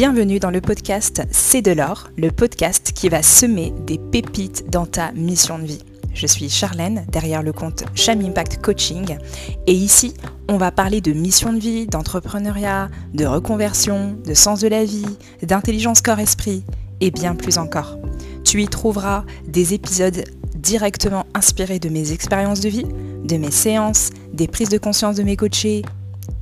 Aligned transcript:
Bienvenue 0.00 0.38
dans 0.38 0.50
le 0.50 0.62
podcast 0.62 1.20
C'est 1.30 1.60
de 1.60 1.72
l'or, 1.72 2.08
le 2.16 2.30
podcast 2.30 2.92
qui 2.94 3.10
va 3.10 3.22
semer 3.22 3.74
des 3.86 3.98
pépites 3.98 4.70
dans 4.70 4.86
ta 4.86 5.12
mission 5.12 5.58
de 5.58 5.66
vie. 5.66 5.82
Je 6.14 6.26
suis 6.26 6.48
Charlène, 6.48 7.04
derrière 7.12 7.42
le 7.42 7.52
compte 7.52 7.84
Cham 7.94 8.18
Impact 8.22 8.62
Coaching, 8.62 9.18
et 9.66 9.74
ici, 9.74 10.14
on 10.48 10.56
va 10.56 10.72
parler 10.72 11.02
de 11.02 11.12
mission 11.12 11.52
de 11.52 11.58
vie, 11.58 11.86
d'entrepreneuriat, 11.86 12.88
de 13.12 13.26
reconversion, 13.26 14.16
de 14.24 14.32
sens 14.32 14.60
de 14.60 14.68
la 14.68 14.86
vie, 14.86 15.04
d'intelligence 15.42 16.00
corps-esprit, 16.00 16.64
et 17.02 17.10
bien 17.10 17.34
plus 17.34 17.58
encore. 17.58 17.98
Tu 18.42 18.62
y 18.62 18.68
trouveras 18.68 19.26
des 19.46 19.74
épisodes 19.74 20.24
directement 20.56 21.26
inspirés 21.34 21.78
de 21.78 21.90
mes 21.90 22.12
expériences 22.12 22.60
de 22.60 22.70
vie, 22.70 22.86
de 23.24 23.36
mes 23.36 23.50
séances, 23.50 24.08
des 24.32 24.48
prises 24.48 24.70
de 24.70 24.78
conscience 24.78 25.16
de 25.16 25.24
mes 25.24 25.36
coachés 25.36 25.82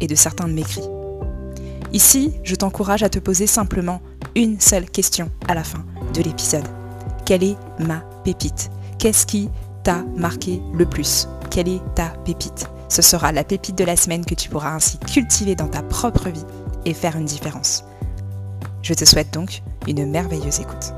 et 0.00 0.06
de 0.06 0.14
certains 0.14 0.46
de 0.46 0.52
mes 0.52 0.62
cris. 0.62 0.88
Ici, 1.94 2.34
je 2.44 2.54
t'encourage 2.54 3.02
à 3.02 3.08
te 3.08 3.18
poser 3.18 3.46
simplement 3.46 4.02
une 4.34 4.60
seule 4.60 4.90
question 4.90 5.30
à 5.48 5.54
la 5.54 5.64
fin 5.64 5.86
de 6.12 6.22
l'épisode. 6.22 6.66
Quelle 7.24 7.42
est 7.42 7.56
ma 7.78 8.00
pépite? 8.24 8.70
Qu'est-ce 8.98 9.24
qui 9.24 9.48
t'a 9.84 10.02
marqué 10.14 10.60
le 10.74 10.84
plus? 10.84 11.28
Quelle 11.50 11.68
est 11.68 11.80
ta 11.94 12.10
pépite? 12.26 12.68
Ce 12.90 13.00
sera 13.00 13.32
la 13.32 13.42
pépite 13.42 13.78
de 13.78 13.84
la 13.84 13.96
semaine 13.96 14.26
que 14.26 14.34
tu 14.34 14.50
pourras 14.50 14.74
ainsi 14.74 14.98
cultiver 14.98 15.54
dans 15.54 15.68
ta 15.68 15.82
propre 15.82 16.28
vie 16.28 16.44
et 16.84 16.92
faire 16.92 17.16
une 17.16 17.24
différence. 17.24 17.84
Je 18.82 18.92
te 18.92 19.06
souhaite 19.06 19.32
donc 19.32 19.62
une 19.86 20.10
merveilleuse 20.10 20.60
écoute. 20.60 20.92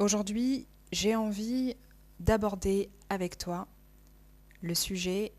Aujourd'hui, 0.00 0.66
j'ai 0.90 1.14
envie 1.14 1.76
d'aborder 2.18 2.90
avec 3.08 3.38
toi 3.38 3.68
le 4.62 4.74
sujet 4.74 5.32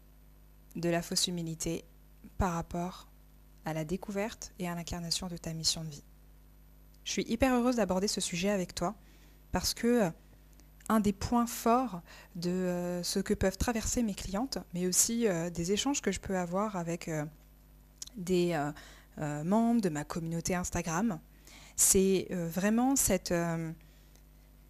de 0.76 0.90
la 0.90 1.02
fausse 1.02 1.28
humilité 1.28 1.84
par 2.38 2.54
rapport 2.54 3.08
à 3.66 3.74
la 3.74 3.86
découverte 3.86 4.54
et 4.60 4.68
à 4.68 4.76
l'incarnation 4.76 5.28
de 5.28 5.38
ta 5.38 5.54
mission 5.54 5.84
de 5.84 5.90
vie. 5.90 6.04
Je 7.04 7.12
suis 7.12 7.26
hyper 7.28 7.54
heureuse 7.54 7.78
d'aborder 7.78 8.08
ce 8.08 8.22
sujet 8.22 8.50
avec 8.50 8.76
toi 8.76 8.96
parce 9.52 9.74
que 9.74 9.88
euh, 9.88 10.10
un 10.90 11.00
des 11.00 11.14
points 11.14 11.46
forts 11.46 12.02
de 12.36 12.50
euh, 12.50 13.04
ce 13.04 13.20
que 13.20 13.34
peuvent 13.34 13.58
traverser 13.58 14.04
mes 14.04 14.16
clientes, 14.16 14.58
mais 14.74 14.88
aussi 14.88 15.28
euh, 15.28 15.50
des 15.50 15.72
échanges 15.72 16.02
que 16.02 16.12
je 16.12 16.20
peux 16.20 16.38
avoir 16.38 16.76
avec 16.76 17.10
des 18.16 18.58
membres 19.44 19.82
de 19.82 19.90
ma 19.90 20.04
communauté 20.04 20.56
Instagram, 20.56 21.20
c'est 21.76 22.28
vraiment 22.32 22.96
cette, 22.96 23.34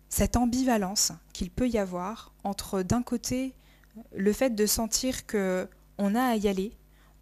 cette 0.09 0.35
ambivalence 0.35 1.11
qu'il 1.33 1.49
peut 1.49 1.67
y 1.67 1.77
avoir 1.77 2.33
entre 2.43 2.83
d'un 2.83 3.01
côté 3.01 3.53
le 4.15 4.33
fait 4.33 4.55
de 4.55 4.65
sentir 4.65 5.25
que 5.25 5.67
on 5.97 6.15
a 6.15 6.21
à 6.21 6.35
y 6.35 6.47
aller, 6.47 6.73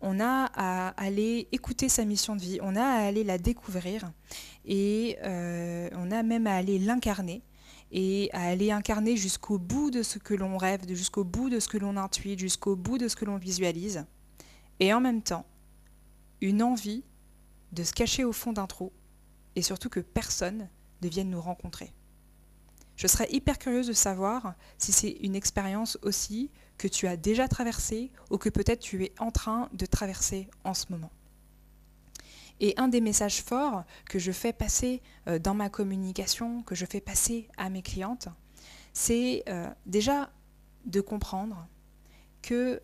on 0.01 0.19
a 0.19 0.49
à 0.53 0.89
aller 0.89 1.47
écouter 1.51 1.89
sa 1.89 2.05
mission 2.05 2.35
de 2.35 2.41
vie, 2.41 2.59
on 2.61 2.75
a 2.75 2.83
à 2.83 3.07
aller 3.07 3.23
la 3.23 3.37
découvrir 3.37 4.11
et 4.65 5.17
euh, 5.23 5.89
on 5.93 6.11
a 6.11 6.23
même 6.23 6.47
à 6.47 6.55
aller 6.55 6.77
l'incarner 6.77 7.41
et 7.91 8.29
à 8.33 8.43
aller 8.43 8.71
incarner 8.71 9.15
jusqu'au 9.15 9.57
bout 9.57 9.91
de 9.91 10.03
ce 10.03 10.19
que 10.19 10.33
l'on 10.33 10.57
rêve, 10.57 10.81
jusqu'au 10.87 11.23
bout 11.23 11.49
de 11.49 11.59
ce 11.59 11.67
que 11.67 11.77
l'on 11.77 11.97
intuite, 11.97 12.39
jusqu'au 12.39 12.75
bout 12.75 12.97
de 12.97 13.07
ce 13.07 13.15
que 13.15 13.25
l'on 13.25 13.37
visualise. 13.37 14.05
Et 14.79 14.93
en 14.93 14.99
même 14.99 15.21
temps, 15.21 15.45
une 16.41 16.61
envie 16.61 17.03
de 17.71 17.83
se 17.83 17.93
cacher 17.93 18.23
au 18.23 18.33
fond 18.33 18.53
d'un 18.53 18.67
trou 18.67 18.91
et 19.55 19.61
surtout 19.61 19.89
que 19.89 19.99
personne 19.99 20.69
ne 21.01 21.07
vienne 21.07 21.29
nous 21.29 21.41
rencontrer. 21.41 21.93
Je 22.95 23.07
serais 23.07 23.27
hyper 23.31 23.59
curieuse 23.59 23.87
de 23.87 23.93
savoir 23.93 24.55
si 24.77 24.91
c'est 24.91 25.17
une 25.21 25.35
expérience 25.35 25.97
aussi 26.01 26.51
que 26.77 26.87
tu 26.87 27.07
as 27.07 27.17
déjà 27.17 27.47
traversée 27.47 28.11
ou 28.29 28.37
que 28.37 28.49
peut-être 28.49 28.79
tu 28.79 29.03
es 29.03 29.13
en 29.19 29.31
train 29.31 29.69
de 29.73 29.85
traverser 29.85 30.47
en 30.63 30.73
ce 30.73 30.85
moment. 30.89 31.11
Et 32.59 32.73
un 32.77 32.87
des 32.87 33.01
messages 33.01 33.41
forts 33.41 33.83
que 34.05 34.19
je 34.19 34.31
fais 34.31 34.53
passer 34.53 35.01
euh, 35.27 35.37
dans 35.39 35.53
ma 35.53 35.69
communication, 35.69 36.63
que 36.63 36.75
je 36.75 36.85
fais 36.85 37.01
passer 37.01 37.47
à 37.57 37.69
mes 37.69 37.81
clientes, 37.81 38.29
c'est 38.93 39.43
euh, 39.47 39.67
déjà 39.85 40.31
de 40.85 41.01
comprendre 41.01 41.67
que 42.41 42.81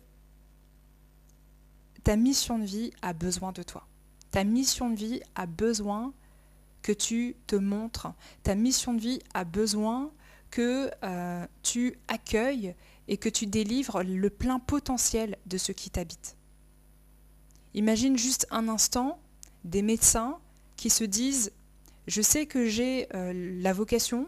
ta 2.04 2.16
mission 2.16 2.58
de 2.58 2.64
vie 2.64 2.90
a 3.02 3.12
besoin 3.12 3.50
de 3.50 3.62
toi. 3.62 3.86
Ta 4.30 4.44
mission 4.44 4.90
de 4.90 4.96
vie 4.96 5.20
a 5.34 5.46
besoin 5.46 6.12
que 6.82 6.92
tu 6.92 7.34
te 7.46 7.56
montres. 7.56 8.08
Ta 8.42 8.54
mission 8.54 8.94
de 8.94 9.00
vie 9.00 9.18
a 9.32 9.44
besoin 9.44 10.12
que 10.50 10.90
euh, 11.02 11.46
tu 11.62 11.98
accueilles 12.06 12.76
et 13.08 13.16
que 13.16 13.28
tu 13.28 13.46
délivres 13.46 14.02
le 14.02 14.30
plein 14.30 14.58
potentiel 14.58 15.36
de 15.46 15.58
ce 15.58 15.72
qui 15.72 15.90
t'habite. 15.90 16.36
Imagine 17.74 18.16
juste 18.16 18.46
un 18.50 18.68
instant 18.68 19.20
des 19.64 19.82
médecins 19.82 20.38
qui 20.76 20.90
se 20.90 21.04
disent 21.04 21.52
je 22.06 22.22
sais 22.22 22.46
que 22.46 22.66
j'ai 22.66 23.08
euh, 23.14 23.32
la 23.60 23.72
vocation, 23.72 24.26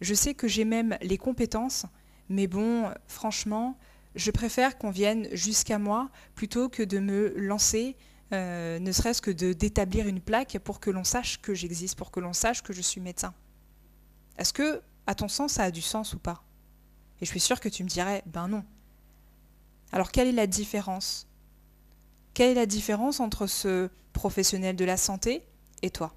je 0.00 0.14
sais 0.14 0.34
que 0.34 0.48
j'ai 0.48 0.64
même 0.64 0.96
les 1.00 1.18
compétences, 1.18 1.86
mais 2.28 2.46
bon, 2.46 2.90
franchement, 3.06 3.78
je 4.14 4.30
préfère 4.30 4.78
qu'on 4.78 4.90
vienne 4.90 5.28
jusqu'à 5.32 5.78
moi 5.78 6.10
plutôt 6.34 6.68
que 6.68 6.82
de 6.82 6.98
me 6.98 7.34
lancer 7.38 7.96
euh, 8.32 8.78
ne 8.78 8.90
serait-ce 8.92 9.22
que 9.22 9.30
d'établir 9.30 10.08
une 10.08 10.20
plaque 10.20 10.58
pour 10.64 10.80
que 10.80 10.90
l'on 10.90 11.04
sache 11.04 11.40
que 11.40 11.54
j'existe, 11.54 11.96
pour 11.96 12.10
que 12.10 12.20
l'on 12.20 12.32
sache 12.32 12.62
que 12.62 12.72
je 12.72 12.82
suis 12.82 13.00
médecin. 13.00 13.32
Est-ce 14.36 14.52
que, 14.52 14.82
à 15.06 15.14
ton 15.14 15.28
sens, 15.28 15.54
ça 15.54 15.64
a 15.64 15.70
du 15.70 15.82
sens 15.82 16.12
ou 16.14 16.18
pas? 16.18 16.45
Et 17.20 17.24
je 17.24 17.30
suis 17.30 17.40
sûre 17.40 17.60
que 17.60 17.68
tu 17.68 17.82
me 17.84 17.88
dirais, 17.88 18.22
ben 18.26 18.48
non. 18.48 18.64
Alors 19.92 20.12
quelle 20.12 20.28
est 20.28 20.32
la 20.32 20.46
différence? 20.46 21.26
Quelle 22.34 22.50
est 22.50 22.54
la 22.54 22.66
différence 22.66 23.20
entre 23.20 23.46
ce 23.46 23.88
professionnel 24.12 24.76
de 24.76 24.84
la 24.84 24.96
santé 24.96 25.42
et 25.82 25.90
toi? 25.90 26.14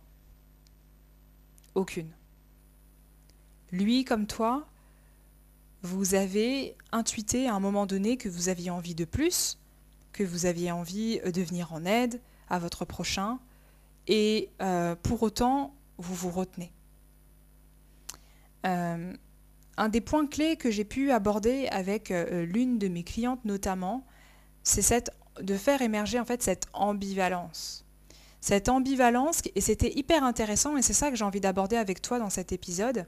Aucune. 1.76 2.12
Lui 3.72 4.04
comme 4.04 4.28
toi, 4.28 4.68
vous 5.82 6.16
avez 6.16 6.76
intuité 6.92 7.48
à 7.48 7.54
un 7.54 7.60
moment 7.60 7.86
donné 7.86 8.18
que 8.18 8.28
vous 8.28 8.50
aviez 8.50 8.70
envie 8.70 8.96
de 8.96 9.06
plus, 9.06 9.58
que 10.12 10.24
vous 10.24 10.46
aviez 10.46 10.72
envie 10.72 11.20
de 11.20 11.42
venir 11.42 11.72
en 11.72 11.86
aide 11.86 12.20
à 12.50 12.60
votre 12.60 12.84
prochain, 12.84 13.40
et 14.08 14.50
euh, 14.62 14.96
pour 14.96 15.24
autant, 15.24 15.74
vous 15.98 16.16
vous 16.16 16.32
retenez. 16.32 16.74
Euh, 18.66 19.14
un 19.80 19.90
des 19.90 20.02
points 20.02 20.28
clés 20.28 20.58
que 20.58 20.70
j'ai 20.70 20.84
pu 20.84 21.12
aborder 21.12 21.68
avec 21.72 22.14
l'une 22.32 22.78
de 22.78 22.88
mes 22.88 23.04
clientes 23.04 23.44
notamment, 23.46 24.06
c'est 24.62 25.12
de 25.42 25.56
faire 25.56 25.82
émerger 25.82 26.20
en 26.20 26.26
fait 26.26 26.44
cette 26.44 26.68
ambivalence. 26.74 27.86
Cette 28.42 28.70
ambivalence, 28.70 29.42
et 29.56 29.62
c'était 29.62 29.92
hyper 29.98 30.24
intéressant, 30.24 30.78
et 30.78 30.82
c'est 30.82 30.94
ça 30.94 31.10
que 31.10 31.16
j'ai 31.16 31.26
envie 31.26 31.42
d'aborder 31.42 31.76
avec 31.76 32.02
toi 32.02 32.20
dans 32.20 32.30
cet 32.30 32.52
épisode, 32.52 33.06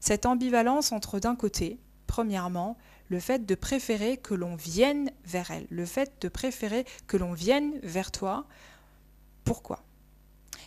cette 0.00 0.26
ambivalence 0.26 0.92
entre 0.92 1.20
d'un 1.20 1.36
côté, 1.36 1.78
premièrement, 2.06 2.76
le 3.08 3.20
fait 3.20 3.44
de 3.44 3.54
préférer 3.54 4.16
que 4.16 4.34
l'on 4.34 4.56
vienne 4.56 5.10
vers 5.26 5.50
elle, 5.50 5.66
le 5.70 5.84
fait 5.84 6.12
de 6.20 6.28
préférer 6.28 6.84
que 7.06 7.16
l'on 7.16 7.32
vienne 7.32 7.78
vers 7.82 8.10
toi. 8.10 8.46
Pourquoi? 9.44 9.84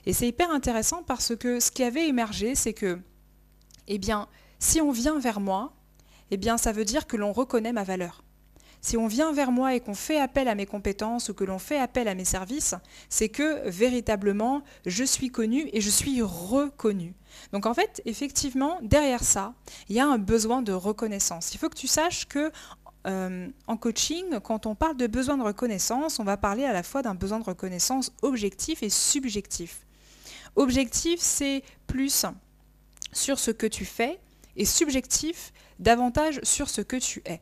Et 0.05 0.13
c'est 0.13 0.27
hyper 0.27 0.51
intéressant 0.51 1.03
parce 1.03 1.35
que 1.35 1.59
ce 1.59 1.71
qui 1.71 1.83
avait 1.83 2.07
émergé, 2.07 2.53
c'est 2.55 2.73
que, 2.73 2.99
eh 3.87 3.97
bien, 3.97 4.27
si 4.59 4.81
on 4.81 4.91
vient 4.91 5.19
vers 5.19 5.39
moi, 5.39 5.73
eh 6.31 6.37
bien, 6.37 6.57
ça 6.57 6.71
veut 6.71 6.85
dire 6.85 7.07
que 7.07 7.17
l'on 7.17 7.31
reconnaît 7.31 7.73
ma 7.73 7.83
valeur. 7.83 8.23
Si 8.81 8.95
on 8.95 9.07
vient 9.07 9.33
vers 9.33 9.51
moi 9.51 9.75
et 9.75 9.79
qu'on 9.79 9.95
fait 9.95 10.19
appel 10.19 10.47
à 10.47 10.55
mes 10.55 10.65
compétences 10.65 11.29
ou 11.29 11.33
que 11.33 11.43
l'on 11.43 11.59
fait 11.59 11.79
appel 11.79 12.07
à 12.07 12.15
mes 12.15 12.25
services, 12.25 12.75
c'est 13.09 13.29
que 13.29 13.67
véritablement, 13.67 14.61
je 14.85 15.03
suis 15.03 15.29
connu 15.29 15.67
et 15.73 15.81
je 15.81 15.89
suis 15.89 16.21
reconnu. 16.21 17.15
Donc 17.51 17.65
en 17.65 17.73
fait, 17.73 18.01
effectivement, 18.05 18.79
derrière 18.83 19.23
ça, 19.23 19.53
il 19.89 19.95
y 19.95 19.99
a 19.99 20.05
un 20.05 20.17
besoin 20.17 20.61
de 20.61 20.73
reconnaissance. 20.73 21.53
Il 21.53 21.57
faut 21.57 21.69
que 21.69 21.77
tu 21.77 21.87
saches 21.87 22.27
que 22.27 22.51
euh, 23.07 23.47
en 23.67 23.77
coaching, 23.77 24.39
quand 24.43 24.65
on 24.65 24.75
parle 24.75 24.97
de 24.97 25.07
besoin 25.07 25.37
de 25.37 25.43
reconnaissance, 25.43 26.19
on 26.19 26.23
va 26.23 26.37
parler 26.37 26.65
à 26.65 26.73
la 26.73 26.83
fois 26.83 27.01
d'un 27.01 27.15
besoin 27.15 27.39
de 27.39 27.45
reconnaissance 27.45 28.11
objectif 28.21 28.83
et 28.83 28.89
subjectif. 28.89 29.85
Objectif, 30.55 31.19
c'est 31.19 31.63
plus 31.87 32.25
sur 33.11 33.39
ce 33.39 33.51
que 33.51 33.67
tu 33.67 33.85
fais 33.85 34.19
et 34.57 34.65
subjectif, 34.65 35.53
davantage 35.79 36.39
sur 36.43 36.69
ce 36.69 36.81
que 36.81 36.97
tu 36.97 37.21
es. 37.25 37.41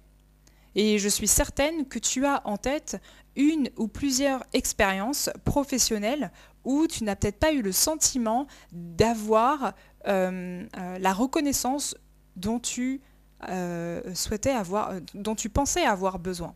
Et 0.76 1.00
je 1.00 1.08
suis 1.10 1.28
certaine 1.28 1.88
que 1.88 2.00
tu 2.00 2.26
as 2.26 2.42
en 2.46 2.58
tête 2.58 3.02
une 3.36 3.70
ou 3.78 3.88
plusieurs 3.88 4.44
expériences 4.54 5.30
professionnelles 5.46 6.32
où 6.66 6.88
tu 6.88 7.04
n'as 7.04 7.16
peut-être 7.16 7.40
pas 7.40 7.54
eu 7.54 7.62
le 7.62 7.72
sentiment 7.72 8.48
d'avoir 8.72 9.74
euh, 10.08 10.66
euh, 10.78 11.00
la 11.00 11.14
reconnaissance 11.14 11.96
dont 12.36 12.60
tu 12.60 13.02
euh, 13.50 14.02
souhaitais 14.14 14.52
avoir, 14.52 14.94
dont 15.14 15.36
tu 15.36 15.50
pensais 15.50 15.86
avoir 15.86 16.20
besoin. 16.20 16.56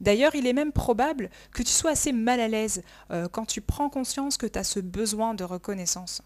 D'ailleurs, 0.00 0.34
il 0.34 0.46
est 0.46 0.52
même 0.52 0.72
probable 0.72 1.30
que 1.52 1.62
tu 1.62 1.70
sois 1.70 1.92
assez 1.92 2.12
mal 2.12 2.40
à 2.40 2.48
l'aise 2.48 2.82
quand 3.30 3.46
tu 3.46 3.60
prends 3.60 3.88
conscience 3.88 4.36
que 4.36 4.46
tu 4.46 4.58
as 4.58 4.64
ce 4.64 4.80
besoin 4.80 5.34
de 5.34 5.44
reconnaissance. 5.44 6.22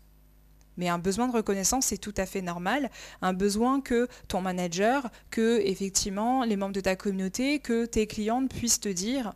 Mais 0.77 0.89
un 0.89 0.99
besoin 0.99 1.29
de 1.29 1.33
reconnaissance, 1.33 1.87
c'est 1.87 1.99
tout 1.99 2.15
à 2.17 2.27
fait 2.27 2.43
normal. 2.43 2.91
Un 3.23 3.33
besoin 3.33 3.81
que 3.81 4.09
ton 4.29 4.41
manager, 4.41 5.11
que 5.31 5.61
effectivement 5.65 6.45
les 6.45 6.57
membres 6.57 6.75
de 6.75 6.81
ta 6.81 6.97
communauté, 6.97 7.59
que 7.59 7.87
tes 7.87 8.07
clientes 8.07 8.53
puissent 8.53 8.81
te 8.81 8.89
dire 8.89 9.33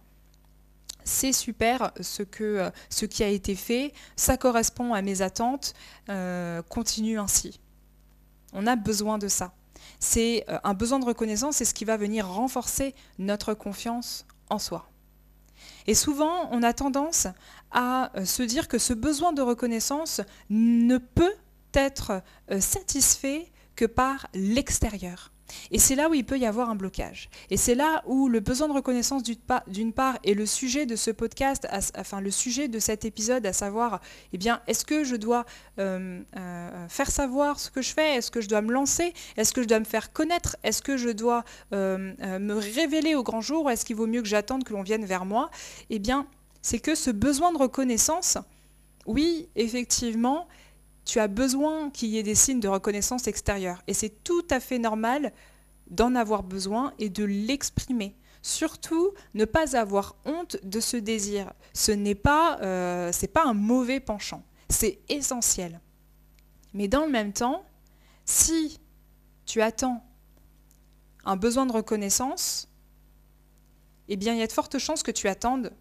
c'est 1.04 1.32
super 1.32 1.92
ce, 2.00 2.22
que, 2.22 2.70
ce 2.90 3.06
qui 3.06 3.24
a 3.24 3.28
été 3.28 3.54
fait, 3.54 3.92
ça 4.16 4.36
correspond 4.36 4.92
à 4.92 5.02
mes 5.02 5.22
attentes, 5.22 5.74
continue 6.68 7.18
ainsi. 7.18 7.58
On 8.52 8.66
a 8.66 8.76
besoin 8.76 9.18
de 9.18 9.28
ça. 9.28 9.52
C'est 9.98 10.44
un 10.64 10.74
besoin 10.74 10.98
de 10.98 11.04
reconnaissance, 11.04 11.56
c'est 11.56 11.64
ce 11.64 11.74
qui 11.74 11.84
va 11.84 11.96
venir 11.96 12.26
renforcer 12.26 12.94
notre 13.18 13.54
confiance 13.54 14.26
en 14.50 14.58
soi. 14.58 14.89
Et 15.86 15.94
souvent, 15.94 16.48
on 16.52 16.62
a 16.62 16.72
tendance 16.72 17.26
à 17.70 18.10
euh, 18.16 18.24
se 18.24 18.42
dire 18.42 18.68
que 18.68 18.78
ce 18.78 18.92
besoin 18.92 19.32
de 19.32 19.42
reconnaissance 19.42 20.20
ne 20.48 20.98
peut 20.98 21.34
être 21.74 22.22
euh, 22.50 22.60
satisfait 22.60 23.50
que 23.76 23.84
par 23.84 24.26
l'extérieur. 24.34 25.32
Et 25.70 25.78
c'est 25.78 25.94
là 25.94 26.08
où 26.08 26.14
il 26.14 26.24
peut 26.24 26.38
y 26.38 26.46
avoir 26.46 26.70
un 26.70 26.74
blocage. 26.74 27.30
Et 27.50 27.56
c'est 27.56 27.74
là 27.74 28.02
où 28.06 28.28
le 28.28 28.40
besoin 28.40 28.68
de 28.68 28.72
reconnaissance 28.72 29.22
d'une 29.22 29.92
part 29.92 30.18
est 30.24 30.34
le 30.34 30.46
sujet 30.46 30.86
de 30.86 30.96
ce 30.96 31.10
podcast, 31.10 31.66
enfin 31.96 32.20
le 32.20 32.30
sujet 32.30 32.68
de 32.68 32.78
cet 32.78 33.04
épisode, 33.04 33.46
à 33.46 33.52
savoir, 33.52 34.00
eh 34.32 34.38
bien, 34.38 34.60
est-ce 34.66 34.84
que 34.84 35.04
je 35.04 35.16
dois 35.16 35.44
euh, 35.78 36.22
euh, 36.36 36.88
faire 36.88 37.10
savoir 37.10 37.58
ce 37.58 37.70
que 37.70 37.82
je 37.82 37.92
fais? 37.92 38.16
Est-ce 38.16 38.30
que 38.30 38.40
je 38.40 38.48
dois 38.48 38.62
me 38.62 38.72
lancer? 38.72 39.12
Est-ce 39.36 39.52
que 39.52 39.62
je 39.62 39.68
dois 39.68 39.80
me 39.80 39.84
faire 39.84 40.12
connaître? 40.12 40.56
Est-ce 40.62 40.82
que 40.82 40.96
je 40.96 41.10
dois 41.10 41.44
euh, 41.72 42.14
me 42.38 42.54
révéler 42.54 43.14
au 43.14 43.22
grand 43.22 43.40
jour? 43.40 43.70
Est-ce 43.70 43.84
qu'il 43.84 43.96
vaut 43.96 44.06
mieux 44.06 44.22
que 44.22 44.28
j'attende 44.28 44.64
que 44.64 44.72
l'on 44.72 44.82
vienne 44.82 45.04
vers 45.04 45.24
moi? 45.24 45.50
Eh 45.90 45.98
bien, 45.98 46.26
c'est 46.62 46.78
que 46.78 46.94
ce 46.94 47.10
besoin 47.10 47.52
de 47.52 47.58
reconnaissance, 47.58 48.38
oui, 49.06 49.48
effectivement, 49.56 50.46
tu 51.04 51.18
as 51.18 51.28
besoin 51.28 51.90
qu'il 51.90 52.10
y 52.10 52.18
ait 52.18 52.22
des 52.22 52.34
signes 52.34 52.60
de 52.60 52.68
reconnaissance 52.68 53.26
extérieure. 53.26 53.82
Et 53.86 53.94
c'est 53.94 54.22
tout 54.22 54.46
à 54.50 54.60
fait 54.60 54.78
normal 54.78 55.32
d'en 55.88 56.14
avoir 56.14 56.42
besoin 56.42 56.92
et 56.98 57.08
de 57.08 57.24
l'exprimer. 57.24 58.16
Surtout, 58.42 59.12
ne 59.34 59.44
pas 59.44 59.76
avoir 59.76 60.16
honte 60.24 60.56
de 60.62 60.80
ce 60.80 60.96
désir. 60.96 61.52
Ce 61.74 61.92
n'est 61.92 62.14
pas, 62.14 62.58
euh, 62.62 63.12
pas 63.34 63.44
un 63.44 63.54
mauvais 63.54 64.00
penchant. 64.00 64.42
C'est 64.68 65.00
essentiel. 65.08 65.80
Mais 66.72 66.88
dans 66.88 67.04
le 67.04 67.10
même 67.10 67.32
temps, 67.32 67.64
si 68.24 68.78
tu 69.44 69.60
attends 69.60 70.02
un 71.24 71.36
besoin 71.36 71.66
de 71.66 71.72
reconnaissance, 71.72 72.68
eh 74.08 74.16
bien, 74.16 74.32
il 74.32 74.38
y 74.38 74.42
a 74.42 74.46
de 74.46 74.52
fortes 74.52 74.78
chances 74.78 75.02
que 75.02 75.10
tu 75.10 75.28
attendes 75.28 75.72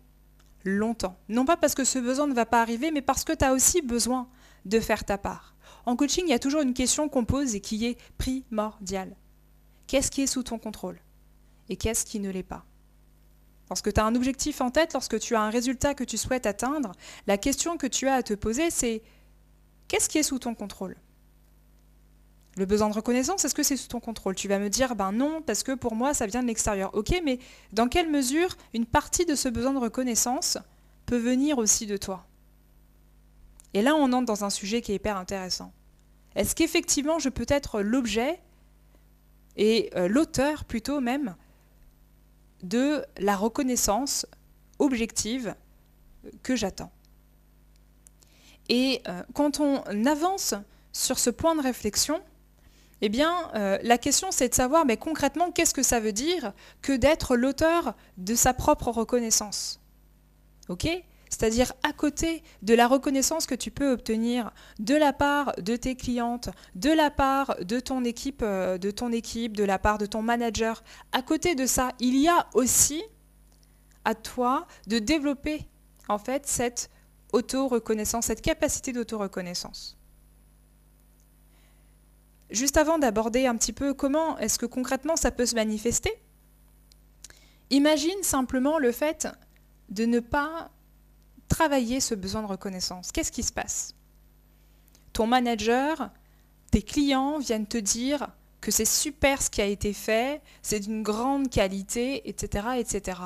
longtemps. 0.64 1.18
Non 1.30 1.46
pas 1.46 1.56
parce 1.56 1.76
que 1.76 1.84
ce 1.84 2.00
besoin 2.00 2.28
ne 2.28 2.34
va 2.34 2.46
pas 2.46 2.62
arriver, 2.62 2.92
mais 2.92 3.02
parce 3.02 3.24
que 3.24 3.34
tu 3.34 3.46
as 3.46 3.54
aussi 3.54 3.82
besoin 3.82 4.28
de 4.66 4.80
faire 4.80 5.06
ta 5.06 5.18
part. 5.18 5.56
En 5.86 5.96
coaching, 5.96 6.24
il 6.28 6.32
y 6.32 6.34
a 6.34 6.40
toujours 6.40 6.62
une 6.62 6.74
question 6.74 7.10
qu'on 7.10 7.26
pose 7.26 7.56
et 7.56 7.62
qui 7.62 7.86
est 7.86 7.98
primordiale. 8.18 9.16
Qu'est-ce 9.88 10.12
qui 10.12 10.22
est 10.22 10.28
sous 10.28 10.44
ton 10.44 10.60
contrôle 10.60 11.00
Et 11.70 11.76
qu'est-ce 11.76 12.06
qui 12.06 12.20
ne 12.20 12.30
l'est 12.30 12.44
pas? 12.44 12.66
Lorsque 13.70 13.94
tu 13.94 14.00
as 14.00 14.06
un 14.06 14.16
objectif 14.16 14.62
en 14.62 14.72
tête, 14.72 14.94
lorsque 14.94 15.20
tu 15.20 15.36
as 15.36 15.42
un 15.42 15.50
résultat 15.50 15.94
que 15.94 16.04
tu 16.04 16.18
souhaites 16.18 16.46
atteindre, 16.46 16.92
la 17.28 17.38
question 17.38 17.78
que 17.78 17.88
tu 17.88 18.08
as 18.08 18.16
à 18.16 18.24
te 18.24 18.34
poser, 18.34 18.72
c'est 18.72 19.02
qu'est-ce 19.88 20.10
qui 20.10 20.18
est 20.18 20.24
sous 20.24 20.40
ton 20.40 20.56
contrôle? 20.56 20.96
Le 22.58 22.66
besoin 22.66 22.90
de 22.90 22.96
reconnaissance, 22.96 23.46
est-ce 23.46 23.56
que 23.56 23.64
c'est 23.64 23.78
sous 23.78 23.88
ton 23.88 24.00
contrôle? 24.00 24.36
Tu 24.36 24.48
vas 24.48 24.60
me 24.60 24.70
dire, 24.70 24.96
ben 24.96 25.12
non, 25.12 25.42
parce 25.42 25.64
que 25.64 25.74
pour 25.74 25.96
moi, 25.96 26.14
ça 26.14 26.26
vient 26.26 26.42
de 26.42 26.48
l'extérieur. 26.48 26.94
Ok, 26.94 27.20
mais 27.24 27.40
dans 27.74 27.88
quelle 27.88 28.10
mesure 28.10 28.58
une 28.74 28.86
partie 28.86 29.26
de 29.26 29.36
ce 29.36 29.48
besoin 29.50 29.74
de 29.74 29.80
reconnaissance 29.80 30.58
peut 31.06 31.18
venir 31.18 31.58
aussi 31.58 31.86
de 31.86 31.96
toi? 31.96 32.26
Et 33.74 33.82
là, 33.82 33.96
on 33.96 34.12
entre 34.14 34.26
dans 34.26 34.44
un 34.44 34.50
sujet 34.50 34.82
qui 34.82 34.92
est 34.92 34.96
hyper 34.96 35.18
intéressant. 35.18 35.72
Est-ce 36.36 36.56
qu'effectivement, 36.56 37.20
je 37.20 37.30
peux 37.30 37.46
être 37.48 37.82
l'objet 37.82 38.40
et 39.58 39.90
euh, 39.96 40.08
l'auteur 40.08 40.66
plutôt 40.66 41.02
même 41.02 41.36
de 42.64 43.04
la 43.18 43.36
reconnaissance 43.36 44.26
objective 44.80 45.56
que 46.44 46.56
j'attends? 46.56 46.92
Et 48.70 49.02
euh, 49.08 49.24
quand 49.34 49.60
on 49.60 49.84
avance 50.06 50.54
sur 50.94 51.20
ce 51.20 51.30
point 51.30 51.56
de 51.56 51.62
réflexion, 51.62 52.22
eh 53.02 53.10
bien, 53.10 53.50
euh, 53.56 53.80
la 53.82 53.98
question 53.98 54.32
c'est 54.32 54.50
de 54.50 54.54
savoir 54.54 54.86
mais 54.86 54.98
concrètement 54.98 55.52
qu'est-ce 55.52 55.74
que 55.74 55.84
ça 55.84 56.00
veut 56.00 56.12
dire 56.12 56.54
que 56.82 56.96
d'être 56.96 57.36
l'auteur 57.36 57.96
de 58.18 58.36
sa 58.36 58.54
propre 58.54 58.90
reconnaissance? 58.90 59.80
C'est-à-dire 61.30 61.74
à 61.84 61.94
côté 61.94 62.44
de 62.62 62.74
la 62.74 62.88
reconnaissance 62.88 63.46
que 63.46 63.56
tu 63.56 63.72
peux 63.72 63.92
obtenir 63.92 64.52
de 64.80 64.96
la 64.96 65.14
part 65.14 65.54
de 65.62 65.76
tes 65.76 65.96
clientes, 65.96 66.50
de 66.76 66.90
la 66.90 67.12
part 67.12 67.56
de 67.64 67.80
ton 67.80 68.04
équipe, 68.04 68.42
euh, 68.44 68.78
de 68.78 68.92
ton 68.92 69.12
équipe, 69.12 69.56
de 69.56 69.64
la 69.64 69.80
part 69.80 69.98
de 69.98 70.06
ton 70.06 70.22
manager. 70.22 70.84
À 71.12 71.22
côté 71.22 71.56
de 71.56 71.66
ça, 71.66 71.92
il 72.00 72.18
y 72.18 72.28
a 72.28 72.48
aussi 72.54 73.04
à 74.06 74.16
toi 74.16 74.68
de 74.88 75.00
développer 75.00 75.68
en 76.08 76.18
fait 76.18 76.48
cette 76.48 76.90
auto-reconnaissance, 77.32 78.26
cette 78.26 78.42
capacité 78.42 78.92
d'auto-reconnaissance. 78.92 79.98
Juste 82.50 82.78
avant 82.78 82.98
d'aborder 82.98 83.46
un 83.46 83.56
petit 83.56 83.74
peu 83.74 83.94
comment 83.94 84.38
est-ce 84.40 84.58
que 84.58 84.66
concrètement 84.66 85.16
ça 85.16 85.30
peut 85.30 85.46
se 85.46 85.54
manifester, 85.54 86.12
imagine 87.70 88.24
simplement 88.24 88.80
le 88.80 88.92
fait 88.92 89.28
de 89.90 90.06
ne 90.06 90.20
pas 90.20 90.72
travailler 91.50 92.00
ce 92.00 92.16
besoin 92.16 92.42
de 92.42 92.48
reconnaissance. 92.48 93.12
Qu'est-ce 93.12 93.32
qui 93.32 93.44
se 93.44 93.52
passe? 93.52 93.94
Ton 95.12 95.28
manager, 95.28 96.10
tes 96.72 96.82
clients 96.82 97.40
viennent 97.40 97.68
te 97.68 97.78
dire 97.78 98.30
que 98.62 98.72
c'est 98.72 98.86
super 98.86 99.42
ce 99.42 99.50
qui 99.50 99.62
a 99.62 99.66
été 99.66 99.94
fait, 99.94 100.42
c'est 100.62 100.80
d'une 100.80 101.04
grande 101.04 101.50
qualité, 101.50 102.28
etc., 102.30 102.68
etc. 102.78 103.20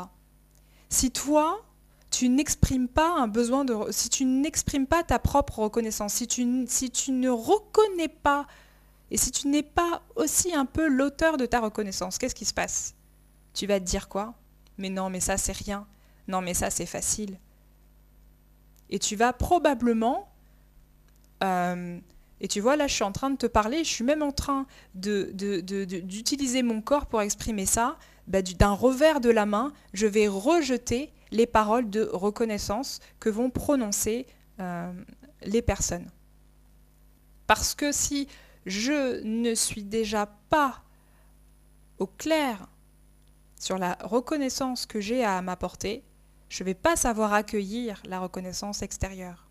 Si 0.90 1.12
toi, 1.12 1.64
tu 2.12 2.30
n'exprimes 2.30 2.88
pas 2.88 3.10
un 3.10 3.28
besoin 3.28 3.66
de... 3.66 3.76
Si 3.92 4.10
tu 4.10 4.26
n'exprimes 4.26 4.86
pas 4.86 5.04
ta 5.04 5.18
propre 5.18 5.60
reconnaissance, 5.60 6.14
si 6.14 6.28
tu, 6.28 6.66
si 6.68 6.92
tu 6.92 7.12
ne 7.12 7.30
reconnais 7.30 8.08
pas, 8.08 8.46
et 9.10 9.18
si 9.18 9.32
tu 9.32 9.48
n'es 9.48 9.64
pas 9.64 10.02
aussi 10.16 10.54
un 10.54 10.66
peu 10.66 10.88
l'auteur 10.88 11.38
de 11.38 11.46
ta 11.46 11.60
reconnaissance, 11.60 12.18
qu'est-ce 12.18 12.36
qui 12.36 12.46
se 12.46 12.54
passe? 12.54 12.94
Tu 13.54 13.66
vas 13.68 13.80
te 13.80 13.86
dire 13.86 14.10
quoi? 14.10 14.36
Mais 14.78 14.90
non, 14.90 15.10
mais 15.10 15.20
ça, 15.20 15.38
c'est 15.38 15.56
rien. 15.56 15.88
Non, 16.28 16.42
mais 16.42 16.54
ça, 16.54 16.70
c'est 16.70 16.86
facile. 16.86 17.38
Et 18.94 19.00
tu 19.00 19.18
vas 19.18 19.34
probablement... 19.34 20.30
Euh, 21.44 22.00
et 22.40 22.48
tu 22.48 22.62
vois, 22.62 22.76
là, 22.76 22.88
je 22.88 22.94
suis 22.94 23.04
en 23.04 23.12
train 23.12 23.32
de 23.32 23.38
te 23.38 23.48
parler, 23.48 23.84
je 23.84 23.90
suis 23.90 24.04
même 24.04 24.22
en 24.22 24.32
train 24.32 24.68
d'utiliser 24.94 26.62
mon 26.62 26.82
corps 26.82 27.08
pour 27.08 27.22
exprimer 27.22 27.66
ça. 27.66 27.98
Bah, 28.28 28.42
d'un 28.42 28.72
revers 28.72 29.20
de 29.20 29.30
la 29.30 29.46
main, 29.46 29.74
je 29.94 30.08
vais 30.08 30.28
rejeter 30.28 31.12
les 31.32 31.48
paroles 31.48 31.90
de 31.90 32.10
reconnaissance 32.14 33.00
que 33.20 33.30
vont 33.30 33.50
prononcer 33.50 34.28
euh, 34.60 34.94
les 35.42 35.62
personnes. 35.62 36.10
Parce 37.48 37.76
que 37.76 37.92
si 37.92 38.28
je 38.66 39.24
ne 39.24 39.56
suis 39.56 39.84
déjà 39.84 40.28
pas 40.50 40.84
au 41.98 42.08
clair 42.08 42.68
sur 43.60 43.78
la 43.78 43.98
reconnaissance 44.02 44.86
que 44.86 45.02
j'ai 45.02 45.24
à 45.24 45.42
m'apporter, 45.42 46.04
je 46.54 46.62
ne 46.62 46.66
vais 46.66 46.76
pas 46.76 46.96
savoir 46.96 47.34
accueillir 47.34 48.04
la 48.06 48.20
reconnaissance 48.20 48.84
extérieure. 48.84 49.48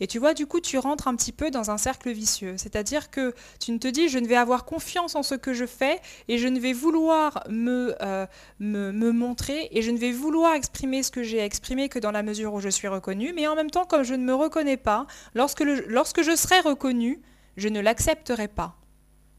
Et 0.00 0.06
tu 0.06 0.18
vois, 0.18 0.32
du 0.32 0.46
coup, 0.46 0.58
tu 0.58 0.78
rentres 0.78 1.06
un 1.06 1.14
petit 1.14 1.32
peu 1.32 1.50
dans 1.50 1.70
un 1.70 1.76
cercle 1.76 2.10
vicieux. 2.10 2.56
C'est-à-dire 2.56 3.10
que 3.10 3.34
tu 3.60 3.72
ne 3.72 3.78
te 3.78 3.86
dis, 3.86 4.08
je 4.08 4.18
ne 4.18 4.26
vais 4.26 4.36
avoir 4.36 4.64
confiance 4.64 5.14
en 5.16 5.22
ce 5.22 5.34
que 5.34 5.52
je 5.52 5.66
fais 5.66 6.00
et 6.28 6.38
je 6.38 6.48
ne 6.48 6.58
vais 6.58 6.72
vouloir 6.72 7.44
me, 7.50 7.94
euh, 8.00 8.26
me, 8.58 9.10
montrer 9.12 9.68
et 9.70 9.82
je 9.82 9.90
ne 9.90 9.98
vais 9.98 10.12
vouloir 10.12 10.54
exprimer 10.54 11.02
ce 11.02 11.10
que 11.10 11.22
j'ai 11.22 11.40
exprimé 11.40 11.90
que 11.90 11.98
dans 11.98 12.10
la 12.10 12.22
mesure 12.22 12.54
où 12.54 12.60
je 12.60 12.70
suis 12.70 12.88
reconnu. 12.88 13.34
Mais 13.34 13.46
en 13.46 13.54
même 13.54 13.70
temps, 13.70 13.84
comme 13.84 14.02
je 14.02 14.14
ne 14.14 14.24
me 14.24 14.34
reconnais 14.34 14.78
pas, 14.78 15.06
lorsque, 15.34 15.60
lorsque 15.60 16.22
je 16.22 16.34
serai 16.34 16.60
reconnu, 16.60 17.20
je 17.58 17.68
ne 17.68 17.80
l'accepterai 17.80 18.48
pas. 18.48 18.76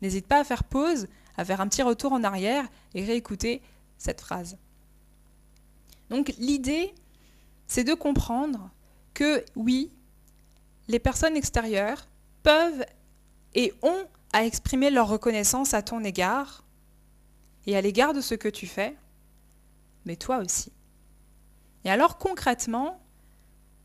N'hésite 0.03 0.27
pas 0.27 0.41
à 0.41 0.43
faire 0.43 0.63
pause, 0.63 1.07
à 1.35 1.43
faire 1.43 1.61
un 1.61 1.67
petit 1.67 1.81
retour 1.81 2.13
en 2.13 2.23
arrière 2.23 2.65
et 2.93 3.03
réécouter 3.03 3.63
cette 3.97 4.21
phrase. 4.21 4.59
Donc 6.09 6.33
l'idée, 6.37 6.93
c'est 7.67 7.83
de 7.83 7.93
comprendre 7.93 8.69
que 9.13 9.43
oui, 9.55 9.91
les 10.87 10.99
personnes 10.99 11.35
extérieures 11.35 12.07
peuvent 12.43 12.85
et 13.53 13.73
ont 13.81 14.05
à 14.33 14.45
exprimer 14.45 14.89
leur 14.89 15.07
reconnaissance 15.07 15.73
à 15.73 15.81
ton 15.81 16.03
égard 16.03 16.63
et 17.65 17.75
à 17.75 17.81
l'égard 17.81 18.13
de 18.13 18.21
ce 18.21 18.35
que 18.35 18.47
tu 18.47 18.67
fais, 18.67 18.95
mais 20.05 20.15
toi 20.15 20.37
aussi. 20.37 20.71
Et 21.83 21.89
alors 21.89 22.17
concrètement, 22.17 23.01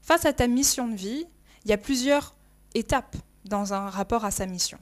face 0.02 0.24
à 0.24 0.32
ta 0.32 0.46
mission 0.46 0.88
de 0.88 0.96
vie, 0.96 1.26
il 1.64 1.70
y 1.70 1.74
a 1.74 1.78
plusieurs 1.78 2.34
étapes 2.74 3.16
dans 3.44 3.74
un 3.74 3.88
rapport 3.88 4.24
à 4.24 4.30
sa 4.30 4.46
mission. 4.46 4.78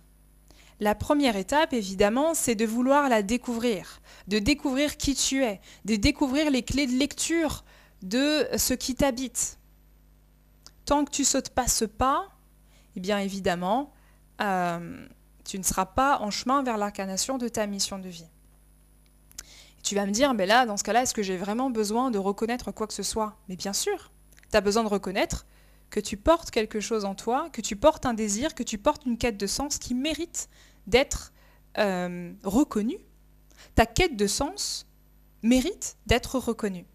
La 0.81 0.95
première 0.95 1.37
étape, 1.37 1.75
évidemment, 1.75 2.33
c'est 2.33 2.55
de 2.55 2.65
vouloir 2.65 3.11
la 3.11 3.23
découvrir, 3.23 4.01
de 4.29 4.39
découvrir 4.39 4.97
qui 4.97 5.15
tu 5.15 5.45
es, 5.45 5.61
de 5.85 5.97
découvrir 5.97 6.51
les 6.51 6.63
clés 6.63 6.87
de 6.87 6.99
lecture 6.99 7.65
de 8.03 8.47
ce 8.57 8.75
qui 8.75 8.95
t'habite. 8.95 9.59
Tant 10.85 11.05
que 11.05 11.11
tu 11.11 11.25
sautes 11.25 11.51
pas 11.51 11.69
ce 11.69 11.85
pas, 11.85 12.29
eh 12.97 13.01
bien 13.01 13.19
évidemment, 13.19 13.93
euh, 14.41 15.07
tu 15.45 15.59
ne 15.59 15.63
seras 15.63 15.87
pas 15.87 16.19
en 16.19 16.31
chemin 16.31 16.63
vers 16.63 16.79
l'incarnation 16.79 17.39
de 17.39 17.49
ta 17.49 17.67
mission 17.67 17.99
de 17.99 18.09
vie. 18.09 18.29
Tu 19.83 19.95
vas 19.95 20.07
me 20.07 20.13
dire, 20.13 20.35
mais 20.35 20.47
là, 20.47 20.67
dans 20.67 20.77
ce 20.77 20.85
cas-là, 20.85 21.03
est-ce 21.03 21.15
que 21.15 21.23
j'ai 21.23 21.37
vraiment 21.37 21.71
besoin 21.71 22.11
de 22.11 22.19
reconnaître 22.19 22.71
quoi 22.71 22.87
que 22.87 22.95
ce 22.95 23.03
soit? 23.03 23.37
Mais 23.49 23.57
bien 23.57 23.73
sûr, 23.73 24.11
tu 24.51 24.57
as 24.57 24.61
besoin 24.61 24.83
de 24.83 24.89
reconnaître 24.89 25.47
que 25.89 26.01
tu 26.01 26.17
portes 26.17 26.51
quelque 26.51 26.81
chose 26.81 27.05
en 27.05 27.15
toi, 27.15 27.49
que 27.53 27.61
tu 27.61 27.77
portes 27.77 28.07
un 28.07 28.15
désir, 28.15 28.55
que 28.55 28.63
tu 28.63 28.79
portes 28.79 29.05
une 29.07 29.19
quête 29.19 29.37
de 29.37 29.47
sens 29.47 29.79
qui 29.79 29.95
mérite 29.95 30.49
d'être 30.87 31.33
euh, 31.79 32.33
reconnue. 32.45 32.99
Ta 33.75 33.87
quête 33.87 34.17
de 34.17 34.27
sens 34.27 34.87
mérite 35.43 35.97
d'être 36.07 36.39
reconnue. 36.39 36.87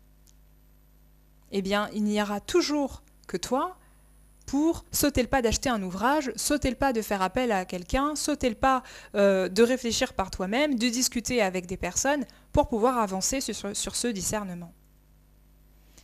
Eh 1.57 1.61
bien, 1.61 1.89
il 1.93 2.03
n'y 2.03 2.21
aura 2.21 2.41
toujours 2.41 3.01
que 3.27 3.37
toi 3.37 3.77
pour 4.45 4.83
sauter 4.91 5.21
le 5.21 5.29
pas 5.29 5.41
d'acheter 5.41 5.69
un 5.69 5.81
ouvrage, 5.81 6.33
sauter 6.35 6.69
le 6.69 6.75
pas 6.75 6.91
de 6.91 7.01
faire 7.01 7.21
appel 7.21 7.49
à 7.53 7.63
quelqu'un, 7.63 8.13
sauter 8.17 8.49
le 8.49 8.55
pas 8.55 8.83
euh, 9.15 9.47
de 9.47 9.63
réfléchir 9.63 10.11
par 10.11 10.31
toi-même, 10.31 10.77
de 10.77 10.89
discuter 10.89 11.41
avec 11.41 11.65
des 11.65 11.77
personnes 11.77 12.25
pour 12.51 12.67
pouvoir 12.67 12.97
avancer 12.97 13.39
sur, 13.39 13.95
ce 13.95 14.07
discernement. 14.09 14.73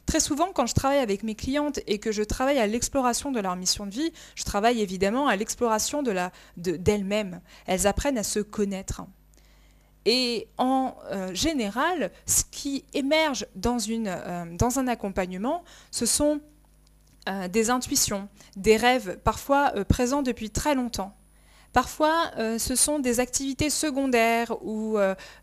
Très 0.06 0.22
souvent, 0.22 0.54
quand 0.54 0.68
je 0.68 0.74
travaille 0.74 1.00
avec 1.00 1.22
mes 1.22 1.36
clientes 1.36 1.82
et 1.86 2.00
que 2.00 2.14
je 2.14 2.24
travaille 2.24 2.60
à 2.60 2.66
l'exploration 2.66 3.34
de 3.34 3.42
leur 3.42 3.58
mission 3.58 3.86
de 3.86 3.92
vie, 3.92 4.14
je 4.36 4.46
travaille 4.46 4.80
évidemment 4.80 5.28
à 5.28 5.36
l'exploration 5.36 6.02
d'elles-mêmes. 6.56 7.32
De 7.32 7.40
Elles 7.66 7.88
apprennent 7.88 8.18
à 8.18 8.24
se 8.24 8.40
connaître. 8.40 9.02
Et 10.06 10.48
en 10.58 10.96
euh, 11.12 11.34
général, 11.34 12.12
ce 12.26 12.44
qui 12.50 12.86
émerge 12.94 13.46
dans, 13.56 13.78
euh, 13.90 14.46
un 14.76 14.88
accompagnement, 14.88 15.64
ce 15.92 16.06
sont 16.06 16.42
euh, 17.30 17.48
des 17.48 17.70
intuitions, 17.70 18.28
des 18.56 18.78
rêves, 18.78 19.20
parfois 19.24 19.72
présents 19.86 20.24
depuis 20.24 20.50
très 20.50 20.74
longtemps. 20.76 21.16
Parfois, 21.74 22.32
ce 22.58 22.76
sont 22.76 23.00
des 23.00 23.22
activités 23.22 23.70
secondaires 23.70 24.62
ou 24.62 24.98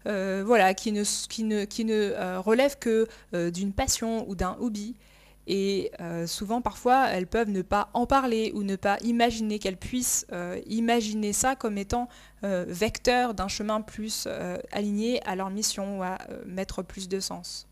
voilà 0.04 0.74
qui 0.74 0.92
ne 0.92 2.38
relèvent 2.38 2.78
que 2.78 3.08
d'une 3.32 3.72
passion 3.72 4.28
ou 4.28 4.34
d'un 4.34 4.54
hobby. 4.60 4.94
Et 5.50 5.90
souvent, 6.26 6.60
parfois, 6.60 7.08
elles 7.08 7.26
peuvent 7.26 7.48
ne 7.48 7.62
pas 7.62 7.88
en 7.94 8.04
parler 8.04 8.52
ou 8.54 8.62
ne 8.62 8.76
pas 8.76 8.98
imaginer 9.00 9.58
qu'elles 9.58 9.78
puissent 9.78 10.26
imaginer 10.66 11.32
ça 11.32 11.56
comme 11.56 11.78
étant 11.78 12.06
vecteur 12.42 13.32
d'un 13.32 13.48
chemin 13.48 13.80
plus 13.80 14.28
aligné 14.72 15.22
à 15.26 15.34
leur 15.36 15.48
mission 15.48 16.00
ou 16.00 16.02
à 16.02 16.18
mettre 16.44 16.82
plus 16.82 17.08
de 17.08 17.18
sens. 17.18 17.66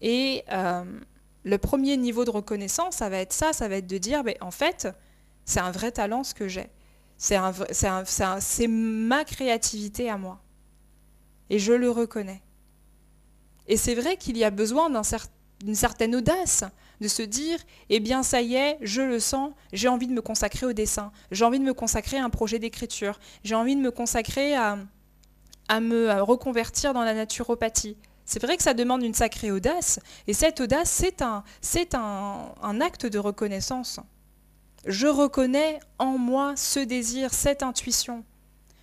Et 0.00 0.44
le 1.44 1.58
premier 1.58 1.98
niveau 1.98 2.24
de 2.24 2.30
reconnaissance, 2.30 2.96
ça 2.96 3.10
va 3.10 3.18
être 3.18 3.34
ça, 3.34 3.52
ça 3.52 3.68
va 3.68 3.76
être 3.76 3.86
de 3.86 3.98
dire, 3.98 4.24
mais 4.24 4.38
en 4.40 4.50
fait, 4.50 4.88
c'est 5.44 5.60
un 5.60 5.70
vrai 5.70 5.92
talent 5.92 6.24
ce 6.24 6.32
que 6.32 6.48
j'ai. 6.48 6.70
C'est 7.18 7.38
ma 8.68 9.24
créativité 9.24 10.08
à 10.08 10.16
moi. 10.16 10.40
Et 11.50 11.58
je 11.58 11.74
le 11.74 11.90
reconnais. 11.90 12.42
Et 13.68 13.76
c'est 13.76 13.94
vrai 13.94 14.16
qu'il 14.16 14.38
y 14.38 14.44
a 14.44 14.50
besoin 14.50 14.90
d'une 15.60 15.74
certaine 15.74 16.16
audace, 16.16 16.64
de 17.00 17.08
se 17.08 17.22
dire, 17.22 17.58
eh 17.90 18.00
bien 18.00 18.22
ça 18.22 18.40
y 18.40 18.54
est, 18.54 18.78
je 18.80 19.02
le 19.02 19.20
sens, 19.20 19.52
j'ai 19.72 19.88
envie 19.88 20.06
de 20.06 20.12
me 20.12 20.22
consacrer 20.22 20.66
au 20.66 20.72
dessin, 20.72 21.12
j'ai 21.30 21.44
envie 21.44 21.58
de 21.58 21.64
me 21.64 21.74
consacrer 21.74 22.18
à 22.18 22.24
un 22.24 22.30
projet 22.30 22.58
d'écriture, 22.58 23.18
j'ai 23.44 23.54
envie 23.54 23.76
de 23.76 23.80
me 23.80 23.90
consacrer 23.90 24.54
à, 24.54 24.78
à 25.68 25.80
me 25.80 26.20
reconvertir 26.22 26.94
dans 26.94 27.02
la 27.02 27.14
naturopathie. 27.14 27.96
C'est 28.24 28.42
vrai 28.42 28.56
que 28.56 28.62
ça 28.62 28.74
demande 28.74 29.02
une 29.02 29.14
sacrée 29.14 29.52
audace, 29.52 30.00
et 30.26 30.32
cette 30.32 30.60
audace, 30.60 30.90
c'est 30.90 31.22
un, 31.22 31.44
c'est 31.60 31.94
un, 31.94 32.80
acte 32.80 33.06
de 33.06 33.18
reconnaissance. 33.18 34.00
Je 34.84 35.06
reconnais 35.06 35.78
en 35.98 36.18
moi 36.18 36.54
ce 36.56 36.80
désir, 36.80 37.32
cette 37.32 37.62
intuition. 37.62 38.24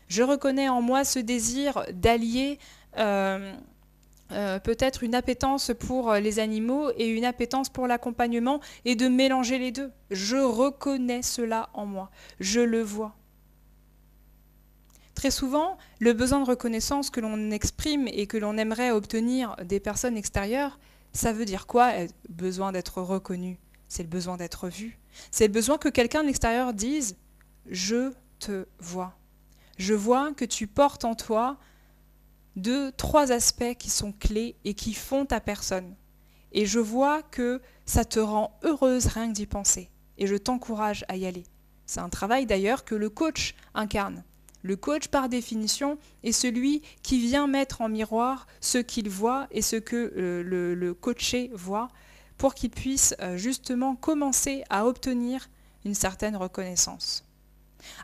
Je 0.07 0.23
reconnais 0.23 0.69
en 0.69 0.81
moi 0.81 1.03
ce 1.03 1.19
désir 1.19 1.85
d'allier 1.93 2.57
euh, 2.97 3.53
euh, 4.33 4.59
peut-être 4.59 5.03
une 5.03 5.15
appétence 5.15 5.71
pour 5.79 6.13
les 6.13 6.39
animaux 6.39 6.91
et 6.97 7.07
une 7.07 7.25
appétence 7.25 7.69
pour 7.69 7.87
l'accompagnement 7.87 8.59
et 8.85 8.95
de 8.95 9.07
mélanger 9.07 9.57
les 9.57 9.71
deux. 9.71 9.91
Je 10.11 10.37
reconnais 10.37 11.21
cela 11.21 11.69
en 11.73 11.85
moi. 11.85 12.09
Je 12.39 12.59
le 12.59 12.81
vois. 12.81 13.15
Très 15.15 15.31
souvent, 15.31 15.77
le 15.99 16.13
besoin 16.13 16.41
de 16.41 16.49
reconnaissance 16.49 17.09
que 17.09 17.19
l'on 17.19 17.51
exprime 17.51 18.07
et 18.07 18.27
que 18.27 18.37
l'on 18.37 18.57
aimerait 18.57 18.91
obtenir 18.91 19.55
des 19.63 19.79
personnes 19.79 20.17
extérieures, 20.17 20.79
ça 21.13 21.31
veut 21.31 21.45
dire 21.45 21.67
quoi 21.67 21.91
Besoin 22.29 22.71
d'être 22.71 23.01
reconnu? 23.01 23.59
C'est 23.87 24.03
le 24.03 24.09
besoin 24.09 24.37
d'être 24.37 24.69
vu. 24.69 24.99
C'est 25.31 25.47
le 25.47 25.53
besoin 25.53 25.77
que 25.77 25.89
quelqu'un 25.89 26.21
de 26.21 26.27
l'extérieur 26.27 26.73
dise⁇ 26.73 27.13
Je 27.69 28.11
te 28.39 28.65
vois. 28.79 29.13
Je 29.77 29.93
vois 29.93 30.33
que 30.33 30.45
tu 30.45 30.67
portes 30.67 31.05
en 31.05 31.15
toi 31.15 31.57
deux, 32.55 32.91
trois 32.91 33.31
aspects 33.31 33.75
qui 33.77 33.89
sont 33.89 34.11
clés 34.11 34.55
et 34.63 34.73
qui 34.73 34.93
font 34.93 35.25
ta 35.25 35.39
personne. 35.39 35.95
Et 36.51 36.65
je 36.65 36.79
vois 36.79 37.23
que 37.23 37.61
ça 37.85 38.05
te 38.05 38.19
rend 38.19 38.57
heureuse 38.63 39.07
rien 39.07 39.29
que 39.29 39.33
d'y 39.33 39.47
penser. 39.47 39.89
Et 40.17 40.27
je 40.27 40.35
t'encourage 40.35 41.03
à 41.07 41.15
y 41.15 41.25
aller. 41.25 41.45
C'est 41.85 41.99
un 41.99 42.09
travail 42.09 42.45
d'ailleurs 42.45 42.85
que 42.85 42.95
le 42.95 43.09
coach 43.09 43.55
incarne. 43.73 44.23
Le 44.61 44.77
coach, 44.77 45.09
par 45.09 45.27
définition, 45.27 45.97
est 46.23 46.31
celui 46.31 46.81
qui 47.01 47.19
vient 47.19 47.47
mettre 47.47 47.81
en 47.81 47.89
miroir 47.89 48.47
ce 48.61 48.77
qu'il 48.77 49.09
voit 49.09 49.47
et 49.51 49.61
ce 49.61 49.75
que 49.75 50.13
euh, 50.15 50.75
le, 50.75 50.93
coaché 50.93 51.51
voit 51.53 51.89
pour 52.37 52.55
qu'il 52.55 52.69
puisse 52.69 53.13
euh, 53.19 53.35
justement 53.35 53.95
commencer 53.95 54.63
à 54.69 54.85
obtenir 54.85 55.49
une 55.83 55.93
certaine 55.93 56.37
reconnaissance. 56.37 57.25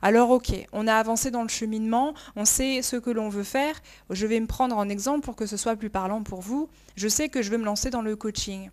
Alors 0.02 0.30
ok, 0.32 0.54
on 0.72 0.88
a 0.88 0.96
avancé 0.96 1.32
dans 1.32 1.44
le 1.44 1.50
cheminement, 1.50 2.14
on 2.36 2.46
sait 2.46 2.82
ce 2.82 2.96
que 2.96 3.10
l'on 3.10 3.30
veut 3.30 3.44
faire. 3.44 3.76
Je 4.10 4.28
vais 4.28 4.40
me 4.40 4.48
prendre 4.48 4.78
en 4.78 4.90
exemple 4.90 5.26
pour 5.26 5.36
que 5.36 5.46
ce 5.46 5.58
soit 5.58 5.76
plus 5.76 5.90
parlant 5.90 6.24
pour 6.24 6.42
vous. 6.42 6.70
Je 6.96 7.08
sais 7.08 7.30
que 7.30 7.42
je 7.42 7.52
veux 7.52 7.58
me 7.58 7.66
lancer 7.66 7.90
dans 7.90 8.02
le 8.02 8.16
coaching. 8.16 8.70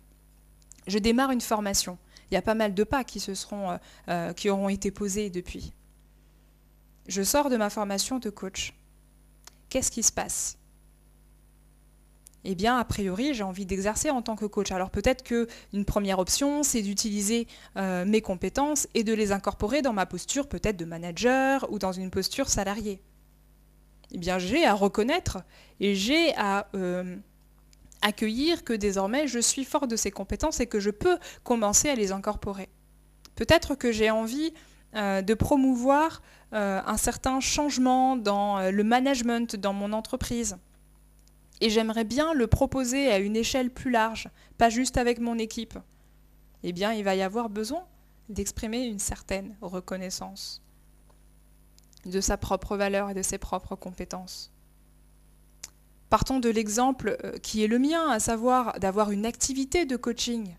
Je 0.87 0.99
démarre 0.99 1.31
une 1.31 1.41
formation. 1.41 1.97
Il 2.29 2.33
y 2.33 2.37
a 2.37 2.41
pas 2.41 2.55
mal 2.55 2.73
de 2.73 2.83
pas 2.83 3.03
qui, 3.03 3.19
se 3.19 3.33
seront, 3.35 3.77
euh, 4.09 4.33
qui 4.33 4.49
auront 4.49 4.69
été 4.69 4.91
posés 4.91 5.29
depuis. 5.29 5.73
Je 7.07 7.21
sors 7.23 7.49
de 7.49 7.57
ma 7.57 7.69
formation 7.69 8.19
de 8.19 8.29
coach. 8.29 8.73
Qu'est-ce 9.69 9.91
qui 9.91 10.03
se 10.03 10.11
passe? 10.11 10.57
Eh 12.49 12.55
bien, 12.55 12.77
a 12.77 12.85
priori, 12.85 13.33
j'ai 13.33 13.43
envie 13.43 13.65
d'exercer 13.65 14.09
en 14.09 14.21
tant 14.21 14.37
que 14.37 14.45
coach. 14.45 14.71
Alors 14.71 14.89
peut-être 14.89 15.21
qu'une 15.21 15.83
première 15.85 16.17
option, 16.17 16.63
c'est 16.63 16.81
d'utiliser 16.81 17.45
euh, 17.75 18.05
mes 18.05 18.21
compétences 18.21 18.87
et 18.93 19.03
de 19.03 19.13
les 19.13 19.33
incorporer 19.33 19.81
dans 19.81 19.91
ma 19.91 20.05
posture 20.05 20.47
peut-être 20.47 20.77
de 20.77 20.85
manager 20.85 21.69
ou 21.69 21.77
dans 21.77 21.91
une 21.91 22.09
posture 22.09 22.47
salariée. 22.47 23.01
Eh 24.13 24.17
bien, 24.17 24.39
j'ai 24.39 24.65
à 24.65 24.73
reconnaître 24.73 25.39
et 25.81 25.93
j'ai 25.93 26.33
à 26.37 26.69
euh, 26.73 27.17
accueillir 28.01 28.63
que 28.63 28.71
désormais 28.71 29.27
je 29.27 29.39
suis 29.39 29.65
fort 29.65 29.85
de 29.85 29.97
ces 29.97 30.09
compétences 30.09 30.61
et 30.61 30.67
que 30.67 30.79
je 30.79 30.89
peux 30.89 31.17
commencer 31.43 31.89
à 31.89 31.95
les 31.95 32.13
incorporer. 32.13 32.69
Peut-être 33.35 33.75
que 33.75 33.91
j'ai 33.91 34.09
envie 34.09 34.53
euh, 34.95 35.21
de 35.21 35.33
promouvoir 35.33 36.21
un 36.53 36.95
certain 36.95 37.41
changement 37.41 38.15
dans 38.15 38.71
le 38.71 38.83
management 38.85 39.57
dans 39.57 39.73
mon 39.73 39.91
entreprise. 39.91 40.55
Et 41.61 41.69
j'aimerais 41.69 42.03
bien 42.03 42.33
le 42.33 42.47
proposer 42.47 43.11
à 43.11 43.17
une 43.17 43.35
échelle 43.35 43.71
plus 43.71 43.91
large, 43.91 44.29
pas 44.57 44.69
juste 44.69 44.97
avec 44.97 45.19
mon 45.19 45.37
équipe. 45.37 45.77
Eh 46.63 46.71
bien, 46.71 46.93
il 46.93 47.03
va 47.03 47.15
y 47.15 47.21
avoir 47.21 47.49
besoin 47.49 47.83
d'exprimer 48.29 48.85
une 48.85 48.99
certaine 48.99 49.55
reconnaissance 49.61 50.61
de 52.05 52.21
sa 52.21 52.37
propre 52.37 52.77
valeur 52.77 53.09
et 53.09 53.13
de 53.13 53.21
ses 53.21 53.37
propres 53.37 53.75
compétences. 53.75 54.51
Partons 56.09 56.39
de 56.39 56.49
l'exemple 56.49 57.17
qui 57.41 57.63
est 57.63 57.67
le 57.67 57.79
mien, 57.79 58.09
à 58.09 58.19
savoir 58.19 58.79
d'avoir 58.79 59.11
une 59.11 59.25
activité 59.25 59.85
de 59.85 59.97
coaching. 59.97 60.55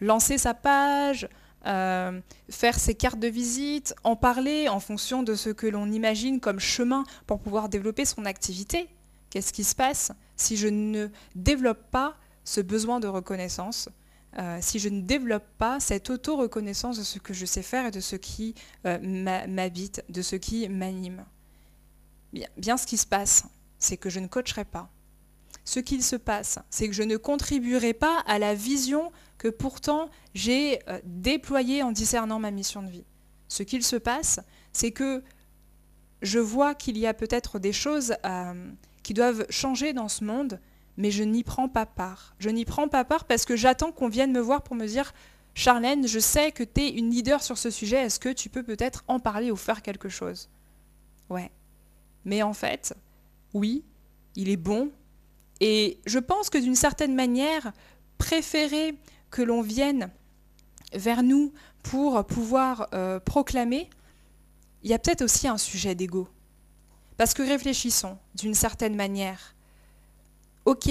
Lancer 0.00 0.38
sa 0.38 0.54
page, 0.54 1.28
euh, 1.66 2.20
faire 2.48 2.78
ses 2.78 2.94
cartes 2.94 3.18
de 3.18 3.28
visite, 3.28 3.94
en 4.04 4.16
parler 4.16 4.68
en 4.68 4.80
fonction 4.80 5.22
de 5.22 5.34
ce 5.34 5.50
que 5.50 5.66
l'on 5.66 5.90
imagine 5.90 6.40
comme 6.40 6.60
chemin 6.60 7.04
pour 7.26 7.40
pouvoir 7.40 7.68
développer 7.68 8.04
son 8.04 8.24
activité. 8.24 8.88
Qu'est-ce 9.36 9.52
qui 9.52 9.64
se 9.64 9.74
passe 9.74 10.12
si 10.34 10.56
je 10.56 10.66
ne 10.66 11.08
développe 11.34 11.90
pas 11.90 12.16
ce 12.42 12.62
besoin 12.62 13.00
de 13.00 13.06
reconnaissance, 13.06 13.90
euh, 14.38 14.56
si 14.62 14.78
je 14.78 14.88
ne 14.88 15.02
développe 15.02 15.44
pas 15.58 15.78
cette 15.78 16.08
auto-reconnaissance 16.08 16.96
de 16.96 17.02
ce 17.02 17.18
que 17.18 17.34
je 17.34 17.44
sais 17.44 17.60
faire 17.60 17.84
et 17.84 17.90
de 17.90 18.00
ce 18.00 18.16
qui 18.16 18.54
euh, 18.86 18.98
m'habite, 19.46 20.02
de 20.08 20.22
ce 20.22 20.36
qui 20.36 20.66
m'anime 20.70 21.22
bien, 22.32 22.48
bien 22.56 22.78
ce 22.78 22.86
qui 22.86 22.96
se 22.96 23.06
passe, 23.06 23.44
c'est 23.78 23.98
que 23.98 24.08
je 24.08 24.20
ne 24.20 24.26
coacherai 24.26 24.64
pas. 24.64 24.88
Ce 25.66 25.80
qu'il 25.80 26.02
se 26.02 26.16
passe, 26.16 26.58
c'est 26.70 26.88
que 26.88 26.94
je 26.94 27.02
ne 27.02 27.18
contribuerai 27.18 27.92
pas 27.92 28.20
à 28.20 28.38
la 28.38 28.54
vision 28.54 29.12
que 29.36 29.48
pourtant 29.48 30.08
j'ai 30.32 30.78
euh, 30.88 30.98
déployé 31.04 31.82
en 31.82 31.92
discernant 31.92 32.38
ma 32.38 32.50
mission 32.50 32.82
de 32.82 32.88
vie. 32.88 33.04
Ce 33.48 33.62
qu'il 33.62 33.84
se 33.84 33.96
passe, 33.96 34.40
c'est 34.72 34.92
que 34.92 35.22
je 36.22 36.38
vois 36.38 36.74
qu'il 36.74 36.96
y 36.96 37.06
a 37.06 37.12
peut-être 37.12 37.58
des 37.58 37.74
choses 37.74 38.14
qui 39.06 39.14
doivent 39.14 39.46
changer 39.50 39.92
dans 39.92 40.08
ce 40.08 40.24
monde, 40.24 40.58
mais 40.96 41.12
je 41.12 41.22
n'y 41.22 41.44
prends 41.44 41.68
pas 41.68 41.86
part. 41.86 42.34
Je 42.40 42.50
n'y 42.50 42.64
prends 42.64 42.88
pas 42.88 43.04
part 43.04 43.24
parce 43.24 43.44
que 43.44 43.54
j'attends 43.54 43.92
qu'on 43.92 44.08
vienne 44.08 44.32
me 44.32 44.40
voir 44.40 44.62
pour 44.62 44.74
me 44.74 44.84
dire 44.84 45.14
Charlène, 45.54 46.08
je 46.08 46.18
sais 46.18 46.50
que 46.50 46.64
tu 46.64 46.80
es 46.80 46.88
une 46.88 47.10
leader 47.10 47.40
sur 47.40 47.56
ce 47.56 47.70
sujet, 47.70 47.98
est-ce 47.98 48.18
que 48.18 48.30
tu 48.30 48.48
peux 48.48 48.64
peut-être 48.64 49.04
en 49.06 49.20
parler 49.20 49.52
ou 49.52 49.56
faire 49.56 49.82
quelque 49.82 50.08
chose? 50.08 50.48
Ouais. 51.30 51.52
Mais 52.24 52.42
en 52.42 52.52
fait, 52.52 52.96
oui, 53.54 53.84
il 54.34 54.48
est 54.48 54.56
bon 54.56 54.90
Et 55.60 56.00
je 56.04 56.18
pense 56.18 56.50
que 56.50 56.58
d'une 56.58 56.74
certaine 56.74 57.14
manière, 57.14 57.70
préférer 58.18 58.98
que 59.30 59.42
l'on 59.42 59.62
vienne 59.62 60.10
vers 60.92 61.22
nous 61.22 61.52
pour 61.84 62.26
pouvoir 62.26 62.88
euh, 62.92 63.20
proclamer, 63.20 63.88
il 64.82 64.90
y 64.90 64.94
a 64.94 64.98
peut-être 64.98 65.22
aussi 65.22 65.46
un 65.46 65.58
sujet 65.58 65.94
d'ego. 65.94 66.26
Parce 67.16 67.34
que 67.34 67.42
réfléchissons 67.42 68.18
d'une 68.34 68.54
certaine 68.54 68.94
manière. 68.94 69.54
Ok, 70.64 70.90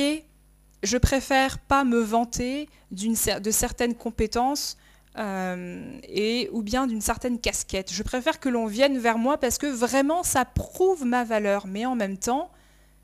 je 0.84 0.98
préfère 0.98 1.60
pas 1.60 1.84
me 1.84 2.00
vanter 2.00 2.70
de 2.92 3.52
certaines 3.52 3.96
compétences 3.96 4.78
euh, 5.18 6.00
ou 6.52 6.62
bien 6.62 6.88
d'une 6.88 7.02
certaine 7.02 7.40
casquette. 7.40 7.92
Je 7.92 8.04
préfère 8.04 8.40
que 8.40 8.50
l'on 8.50 8.66
vienne 8.66 8.98
vers 8.98 9.18
moi 9.18 9.38
parce 9.38 9.58
que 9.58 9.68
vraiment 9.68 10.24
ça 10.24 10.46
prouve 10.46 11.06
ma 11.06 11.24
valeur. 11.24 11.68
Mais 11.68 11.86
en 11.86 11.96
même 11.96 12.18
temps, 12.18 12.52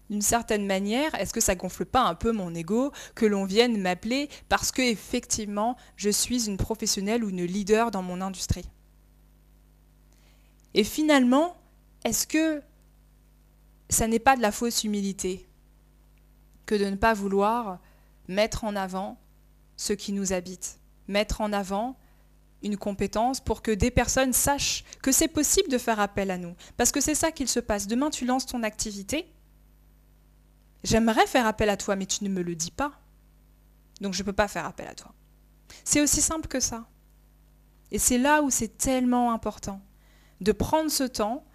d'une 0.09 0.21
certaine 0.21 0.65
manière, 0.65 1.15
est-ce 1.15 1.33
que 1.33 1.39
ça 1.39 1.55
gonfle 1.55 1.85
pas 1.85 2.01
un 2.01 2.15
peu 2.15 2.31
mon 2.31 2.53
ego 2.53 2.91
que 3.15 3.25
l'on 3.25 3.45
vienne 3.45 3.81
m'appeler 3.81 4.29
parce 4.49 4.71
que 4.71 4.81
effectivement 4.81 5.77
je 5.95 6.09
suis 6.09 6.47
une 6.47 6.57
professionnelle 6.57 7.23
ou 7.23 7.29
une 7.29 7.45
leader 7.45 7.91
dans 7.91 8.01
mon 8.01 8.19
industrie? 8.19 8.69
Et 10.73 10.83
finalement, 10.83 11.55
est-ce 12.03 12.27
que 12.27 12.61
ça 13.93 14.07
n'est 14.07 14.19
pas 14.19 14.35
de 14.35 14.41
la 14.41 14.51
fausse 14.51 14.83
humilité 14.83 15.47
que 16.65 16.75
de 16.75 16.85
ne 16.85 16.95
pas 16.95 17.13
vouloir 17.13 17.79
mettre 18.27 18.63
en 18.63 18.75
avant 18.75 19.17
ce 19.77 19.93
qui 19.93 20.13
nous 20.13 20.33
habite, 20.33 20.79
mettre 21.07 21.41
en 21.41 21.51
avant 21.53 21.97
une 22.63 22.77
compétence 22.77 23.39
pour 23.39 23.61
que 23.61 23.71
des 23.71 23.91
personnes 23.91 24.33
sachent 24.33 24.83
que 25.01 25.11
c'est 25.11 25.27
possible 25.27 25.69
de 25.69 25.77
faire 25.77 25.99
appel 25.99 26.31
à 26.31 26.37
nous. 26.37 26.55
Parce 26.77 26.91
que 26.91 27.01
c'est 27.01 27.15
ça 27.15 27.31
qu'il 27.31 27.47
se 27.47 27.59
passe. 27.59 27.87
Demain, 27.87 28.11
tu 28.11 28.25
lances 28.25 28.45
ton 28.45 28.63
activité, 28.63 29.27
J'aimerais 30.83 31.27
faire 31.27 31.45
appel 31.45 31.69
à 31.69 31.77
toi, 31.77 31.95
mais 31.95 32.05
tu 32.05 32.23
ne 32.23 32.29
me 32.29 32.41
le 32.41 32.55
dis 32.55 32.71
pas. 32.71 32.99
Donc 33.99 34.13
je 34.13 34.21
ne 34.21 34.25
peux 34.25 34.33
pas 34.33 34.47
faire 34.47 34.65
appel 34.65 34.87
à 34.87 34.95
toi. 34.95 35.13
C'est 35.83 36.01
aussi 36.01 36.21
simple 36.21 36.47
que 36.47 36.59
ça. 36.59 36.87
Et 37.91 37.99
c'est 37.99 38.17
là 38.17 38.41
où 38.41 38.49
c'est 38.49 38.77
tellement 38.77 39.31
important 39.31 39.81
de 40.39 40.51
prendre 40.51 40.89
ce 40.89 41.03
temps, 41.03 41.45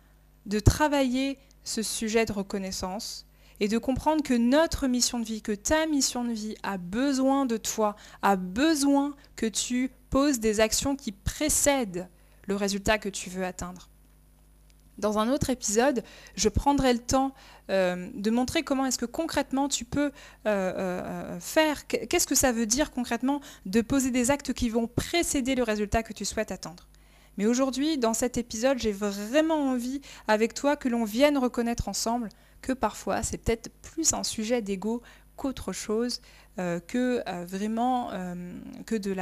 de 0.44 0.60
travailler 0.60 1.38
ce 1.66 1.82
sujet 1.82 2.24
de 2.24 2.32
reconnaissance 2.32 3.26
et 3.60 3.68
de 3.68 3.78
comprendre 3.78 4.22
que 4.22 4.34
notre 4.34 4.86
mission 4.86 5.18
de 5.18 5.24
vie, 5.24 5.42
que 5.42 5.52
ta 5.52 5.86
mission 5.86 6.24
de 6.24 6.32
vie 6.32 6.54
a 6.62 6.78
besoin 6.78 7.44
de 7.44 7.56
toi, 7.56 7.96
a 8.22 8.36
besoin 8.36 9.14
que 9.34 9.46
tu 9.46 9.90
poses 10.10 10.40
des 10.40 10.60
actions 10.60 10.96
qui 10.96 11.12
précèdent 11.12 12.08
le 12.46 12.56
résultat 12.56 12.98
que 12.98 13.08
tu 13.08 13.30
veux 13.30 13.44
atteindre. 13.44 13.88
Dans 14.98 15.18
un 15.18 15.28
autre 15.30 15.50
épisode, 15.50 16.02
je 16.36 16.48
prendrai 16.48 16.92
le 16.92 16.98
temps 16.98 17.32
euh, 17.70 18.08
de 18.14 18.30
montrer 18.30 18.62
comment 18.62 18.86
est-ce 18.86 18.98
que 18.98 19.04
concrètement 19.04 19.68
tu 19.68 19.84
peux 19.84 20.06
euh, 20.06 20.10
euh, 20.46 21.40
faire, 21.40 21.86
qu'est-ce 21.86 22.26
que 22.26 22.34
ça 22.34 22.52
veut 22.52 22.64
dire 22.64 22.90
concrètement 22.90 23.40
de 23.66 23.80
poser 23.82 24.10
des 24.10 24.30
actes 24.30 24.54
qui 24.54 24.70
vont 24.70 24.86
précéder 24.86 25.54
le 25.54 25.64
résultat 25.64 26.02
que 26.02 26.14
tu 26.14 26.24
souhaites 26.24 26.50
attendre. 26.50 26.86
Mais 27.36 27.46
aujourd'hui, 27.46 27.98
dans 27.98 28.14
cet 28.14 28.38
épisode, 28.38 28.78
j'ai 28.78 28.92
vraiment 28.92 29.70
envie 29.70 30.00
avec 30.26 30.54
toi 30.54 30.76
que 30.76 30.88
l'on 30.88 31.04
vienne 31.04 31.38
reconnaître 31.38 31.88
ensemble 31.88 32.28
que 32.62 32.72
parfois 32.72 33.22
c'est 33.22 33.38
peut-être 33.38 33.70
plus 33.82 34.12
un 34.12 34.24
sujet 34.24 34.62
d'ego 34.62 35.02
qu'autre 35.36 35.72
chose, 35.72 36.20
que 36.56 37.44
vraiment 37.44 38.10
que 38.86 38.96
de 38.96 39.14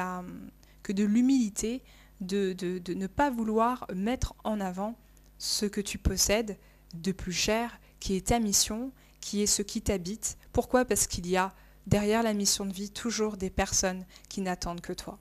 de 0.92 1.04
l'humilité, 1.04 1.82
de 2.20 2.94
ne 2.94 3.06
pas 3.06 3.30
vouloir 3.30 3.86
mettre 3.94 4.34
en 4.44 4.60
avant 4.60 4.96
ce 5.38 5.66
que 5.66 5.80
tu 5.80 5.98
possèdes 5.98 6.56
de 6.94 7.10
plus 7.12 7.32
cher, 7.32 7.80
qui 7.98 8.14
est 8.16 8.28
ta 8.28 8.38
mission, 8.38 8.92
qui 9.20 9.42
est 9.42 9.46
ce 9.46 9.62
qui 9.62 9.82
t'habite. 9.82 10.38
Pourquoi? 10.52 10.84
Parce 10.84 11.06
qu'il 11.06 11.26
y 11.26 11.36
a 11.36 11.52
derrière 11.86 12.22
la 12.22 12.32
mission 12.32 12.64
de 12.64 12.72
vie 12.72 12.90
toujours 12.90 13.36
des 13.36 13.50
personnes 13.50 14.06
qui 14.28 14.40
n'attendent 14.40 14.80
que 14.80 14.92
toi. 14.92 15.18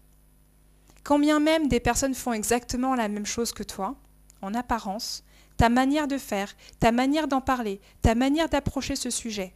Quand 1.03 1.19
bien 1.19 1.39
même 1.39 1.67
des 1.67 1.79
personnes 1.79 2.15
font 2.15 2.33
exactement 2.33 2.95
la 2.95 3.07
même 3.07 3.25
chose 3.25 3.51
que 3.51 3.63
toi, 3.63 3.95
en 4.41 4.53
apparence, 4.53 5.23
ta 5.57 5.69
manière 5.69 6.07
de 6.07 6.17
faire, 6.17 6.55
ta 6.79 6.91
manière 6.91 7.27
d'en 7.27 7.41
parler, 7.41 7.81
ta 8.01 8.15
manière 8.15 8.49
d'approcher 8.49 8.95
ce 8.95 9.09
sujet, 9.09 9.53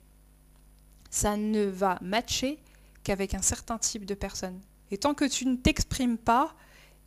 ça 1.09 1.37
ne 1.37 1.65
va 1.65 1.97
matcher 2.01 2.59
qu'avec 3.03 3.33
un 3.33 3.41
certain 3.41 3.77
type 3.77 4.05
de 4.05 4.13
personnes. 4.13 4.59
Et 4.91 4.97
tant 4.97 5.13
que 5.13 5.25
tu 5.25 5.45
ne 5.45 5.55
t'exprimes 5.55 6.17
pas, 6.17 6.53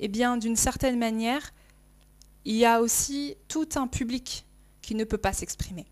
eh 0.00 0.08
bien, 0.08 0.36
d'une 0.36 0.56
certaine 0.56 0.98
manière, 0.98 1.52
il 2.44 2.56
y 2.56 2.64
a 2.64 2.80
aussi 2.80 3.36
tout 3.48 3.68
un 3.76 3.86
public 3.86 4.46
qui 4.80 4.94
ne 4.94 5.04
peut 5.04 5.18
pas 5.18 5.32
s'exprimer. 5.32 5.86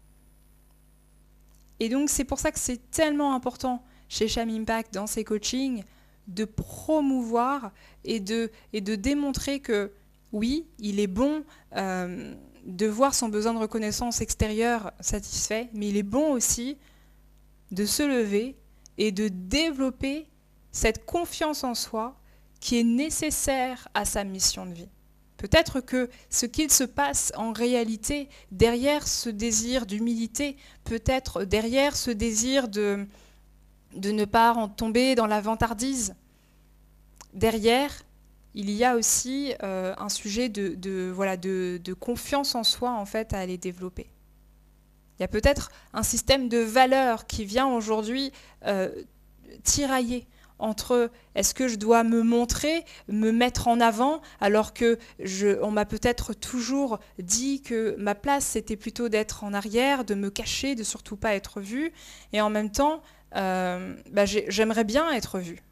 Et 1.81 1.89
donc 1.89 2.11
c'est 2.11 2.25
pour 2.25 2.39
ça 2.39 2.51
que 2.51 2.59
c'est 2.59 2.91
tellement 2.91 3.35
important 3.35 3.85
chez 4.09 4.27
Sham 4.27 4.49
Impact 4.49 4.93
dans 4.95 5.07
ses 5.07 5.25
coachings 5.25 5.85
de 6.29 6.45
promouvoir 6.45 7.73
et 8.05 8.21
de, 8.21 8.51
et 8.73 8.81
de 8.81 8.95
démontrer 8.95 9.61
que 9.61 9.91
oui, 10.33 10.67
il 10.79 11.01
est 11.01 11.07
bon 11.07 11.43
euh, 11.75 12.35
de 12.65 12.87
voir 12.87 13.15
son 13.15 13.29
besoin 13.29 13.55
de 13.55 13.59
reconnaissance 13.59 14.21
extérieure 14.21 14.93
satisfait, 15.01 15.71
mais 15.73 15.89
il 15.89 15.97
est 15.97 16.03
bon 16.03 16.33
aussi 16.33 16.77
de 17.71 17.87
se 17.87 18.03
lever 18.03 18.57
et 18.99 19.11
de 19.11 19.29
développer 19.29 20.27
cette 20.71 21.07
confiance 21.07 21.65
en 21.65 21.75
soi 21.75 22.17
qui 22.61 22.79
est 22.79 22.85
nécessaire 22.85 23.89
à 23.95 24.05
sa 24.05 24.25
mission 24.25 24.67
de 24.67 24.75
vie. 24.75 24.89
Peut-être 25.39 25.81
que 25.81 26.11
ce 26.31 26.47
qu'il 26.47 26.71
se 26.71 26.85
passe 26.85 27.33
en 27.37 27.53
réalité 27.53 28.29
derrière 28.51 29.07
ce 29.07 29.31
désir 29.31 29.87
d'humilité, 29.87 30.57
peut-être 30.85 31.45
derrière 31.45 31.97
ce 31.97 32.11
désir 32.11 32.69
de, 32.69 33.07
de 33.95 34.11
ne 34.11 34.25
pas 34.25 34.53
en 34.53 34.69
tomber 34.69 35.15
dans 35.15 35.27
la 35.27 35.41
vantardise, 35.41 36.15
derrière, 37.33 38.03
il 38.55 38.71
y 38.71 38.85
a 38.85 38.97
aussi 38.97 39.55
euh, 39.63 39.95
un 39.99 40.09
sujet 40.09 40.49
de, 40.49 41.11
voilà, 41.15 41.37
de, 41.37 41.95
confiance 41.99 42.55
en 42.55 42.65
soi 42.65 42.91
en 42.91 43.07
fait 43.07 43.33
à 43.33 43.39
aller 43.39 43.59
développer. 43.59 44.11
Il 45.19 45.23
y 45.23 45.25
a 45.25 45.29
peut-être 45.29 45.71
un 45.93 46.03
système 46.03 46.49
de 46.49 46.59
valeurs 46.59 47.27
qui 47.27 47.45
vient 47.45 47.67
aujourd'hui 47.67 48.33
euh, 48.67 48.91
tirailler 49.65 50.27
entre 50.59 51.11
est-ce 51.35 51.55
que 51.55 51.69
je 51.69 51.77
dois 51.77 52.03
me 52.03 52.23
montrer, 52.23 52.85
me 53.09 53.31
mettre 53.31 53.69
en 53.69 53.81
avant, 53.81 54.21
alors 54.41 54.75
que 54.75 54.99
je, 55.21 55.61
on 55.63 55.71
m'a 55.71 55.85
peut-être 55.85 56.35
toujours 56.35 56.99
dit 57.19 57.63
que 57.63 57.95
ma 57.99 58.15
place 58.15 58.45
c'était 58.45 58.77
plutôt 58.77 59.09
d'être 59.09 59.45
en 59.45 59.55
arrière, 59.55 60.05
de 60.05 60.15
me 60.15 60.31
cacher, 60.31 60.75
de 60.75 60.83
surtout 60.83 61.17
pas 61.17 61.35
être 61.35 61.61
vue, 61.61 61.93
et 62.33 62.41
en 62.41 62.51
même 62.51 62.71
temps, 62.71 63.03
euh, 63.37 63.97
bah, 64.11 64.25
j'aimerais 64.25 64.85
bien 64.85 65.11
être 65.13 65.39
vue. 65.39 65.63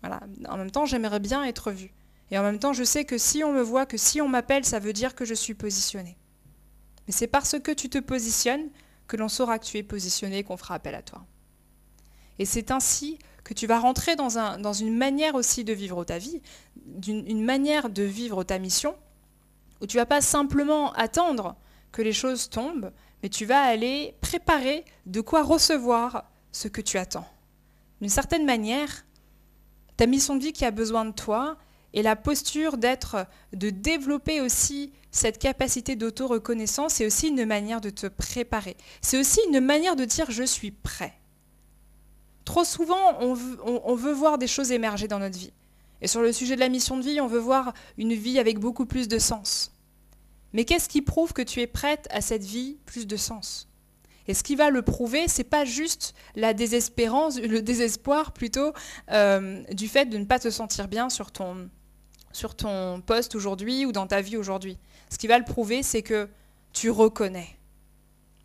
Voilà. 0.00 0.20
En 0.48 0.56
même 0.56 0.70
temps, 0.70 0.86
j'aimerais 0.86 1.20
bien 1.20 1.44
être 1.44 1.70
vue. 1.70 1.92
Et 2.30 2.38
en 2.38 2.42
même 2.42 2.58
temps, 2.58 2.72
je 2.72 2.84
sais 2.84 3.04
que 3.04 3.18
si 3.18 3.44
on 3.44 3.52
me 3.52 3.62
voit, 3.62 3.86
que 3.86 3.96
si 3.96 4.20
on 4.20 4.28
m'appelle, 4.28 4.64
ça 4.64 4.78
veut 4.78 4.92
dire 4.92 5.14
que 5.14 5.24
je 5.24 5.34
suis 5.34 5.54
positionnée. 5.54 6.16
Mais 7.06 7.12
c'est 7.12 7.26
parce 7.26 7.58
que 7.58 7.70
tu 7.70 7.88
te 7.88 7.98
positionnes 7.98 8.70
que 9.06 9.16
l'on 9.16 9.28
saura 9.28 9.58
que 9.58 9.66
tu 9.66 9.76
es 9.78 9.82
positionné 9.82 10.42
qu'on 10.42 10.56
fera 10.56 10.74
appel 10.74 10.94
à 10.94 11.02
toi. 11.02 11.24
Et 12.38 12.44
c'est 12.44 12.70
ainsi 12.70 13.18
que 13.44 13.54
tu 13.54 13.66
vas 13.66 13.78
rentrer 13.78 14.16
dans, 14.16 14.38
un, 14.38 14.58
dans 14.58 14.72
une 14.72 14.96
manière 14.96 15.34
aussi 15.34 15.64
de 15.64 15.72
vivre 15.72 16.02
ta 16.04 16.18
vie, 16.18 16.40
une 17.06 17.44
manière 17.44 17.90
de 17.90 18.02
vivre 18.02 18.42
ta 18.42 18.58
mission, 18.58 18.96
où 19.80 19.86
tu 19.86 19.98
vas 19.98 20.06
pas 20.06 20.22
simplement 20.22 20.92
attendre 20.94 21.56
que 21.92 22.02
les 22.02 22.12
choses 22.12 22.48
tombent, 22.48 22.90
mais 23.24 23.30
tu 23.30 23.46
vas 23.46 23.62
aller 23.62 24.14
préparer 24.20 24.84
de 25.06 25.22
quoi 25.22 25.42
recevoir 25.42 26.30
ce 26.52 26.68
que 26.68 26.82
tu 26.82 26.98
attends. 26.98 27.26
D'une 28.02 28.10
certaine 28.10 28.44
manière, 28.44 29.06
ta 29.96 30.04
mission 30.04 30.36
de 30.36 30.42
vie 30.42 30.52
qui 30.52 30.66
a 30.66 30.70
besoin 30.70 31.06
de 31.06 31.12
toi 31.12 31.56
et 31.94 32.02
la 32.02 32.16
posture 32.16 32.76
d'être, 32.76 33.26
de 33.54 33.70
développer 33.70 34.42
aussi 34.42 34.92
cette 35.10 35.38
capacité 35.38 35.96
d'auto-reconnaissance, 35.96 36.92
c'est 36.94 37.06
aussi 37.06 37.28
une 37.28 37.46
manière 37.46 37.80
de 37.80 37.88
te 37.88 38.08
préparer. 38.08 38.76
C'est 39.00 39.18
aussi 39.18 39.40
une 39.48 39.60
manière 39.60 39.96
de 39.96 40.04
dire 40.04 40.30
je 40.30 40.44
suis 40.44 40.72
prêt. 40.72 41.14
Trop 42.44 42.64
souvent, 42.64 43.18
on 43.22 43.32
veut, 43.94 44.12
voir 44.12 44.36
des 44.36 44.46
choses 44.46 44.70
émerger 44.70 45.08
dans 45.08 45.18
notre 45.18 45.38
vie. 45.38 45.54
Et 46.02 46.08
sur 46.08 46.20
le 46.20 46.30
sujet 46.30 46.56
de 46.56 46.60
la 46.60 46.68
mission 46.68 46.98
de 46.98 47.02
vie, 47.02 47.22
on 47.22 47.26
veut 47.26 47.38
voir 47.38 47.72
une 47.96 48.12
vie 48.12 48.38
avec 48.38 48.58
beaucoup 48.58 48.84
plus 48.84 49.08
de 49.08 49.18
sens. 49.18 49.73
Mais 50.54 50.64
qu'est-ce 50.64 50.88
qui 50.88 51.02
prouve 51.02 51.32
que 51.32 51.42
tu 51.42 51.60
es 51.60 51.66
prête 51.66 52.06
à 52.10 52.20
cette 52.20 52.44
vie 52.44 52.78
plus 52.86 53.06
de 53.06 53.16
sens? 53.16 53.68
Et 54.26 54.34
ce 54.34 54.42
qui 54.42 54.54
va 54.54 54.70
le 54.70 54.80
prouver, 54.80 55.28
c'est 55.28 55.44
pas 55.44 55.66
juste 55.66 56.14
la 56.36 56.54
désespérance, 56.54 57.38
le 57.38 57.60
désespoir 57.60 58.32
plutôt 58.32 58.72
euh, 59.10 59.62
du 59.72 59.88
fait 59.88 60.06
de 60.06 60.16
ne 60.16 60.24
pas 60.24 60.38
te 60.38 60.48
sentir 60.48 60.88
bien 60.88 61.10
sur 61.10 61.30
ton, 61.30 61.68
sur 62.32 62.54
ton 62.54 63.02
poste 63.02 63.34
aujourd'hui 63.34 63.84
ou 63.84 63.92
dans 63.92 64.06
ta 64.06 64.22
vie 64.22 64.36
aujourd'hui. 64.36 64.78
Ce 65.10 65.18
qui 65.18 65.26
va 65.26 65.38
le 65.38 65.44
prouver, 65.44 65.82
c'est 65.82 66.02
que 66.02 66.28
tu 66.72 66.88
reconnais. 66.88 67.58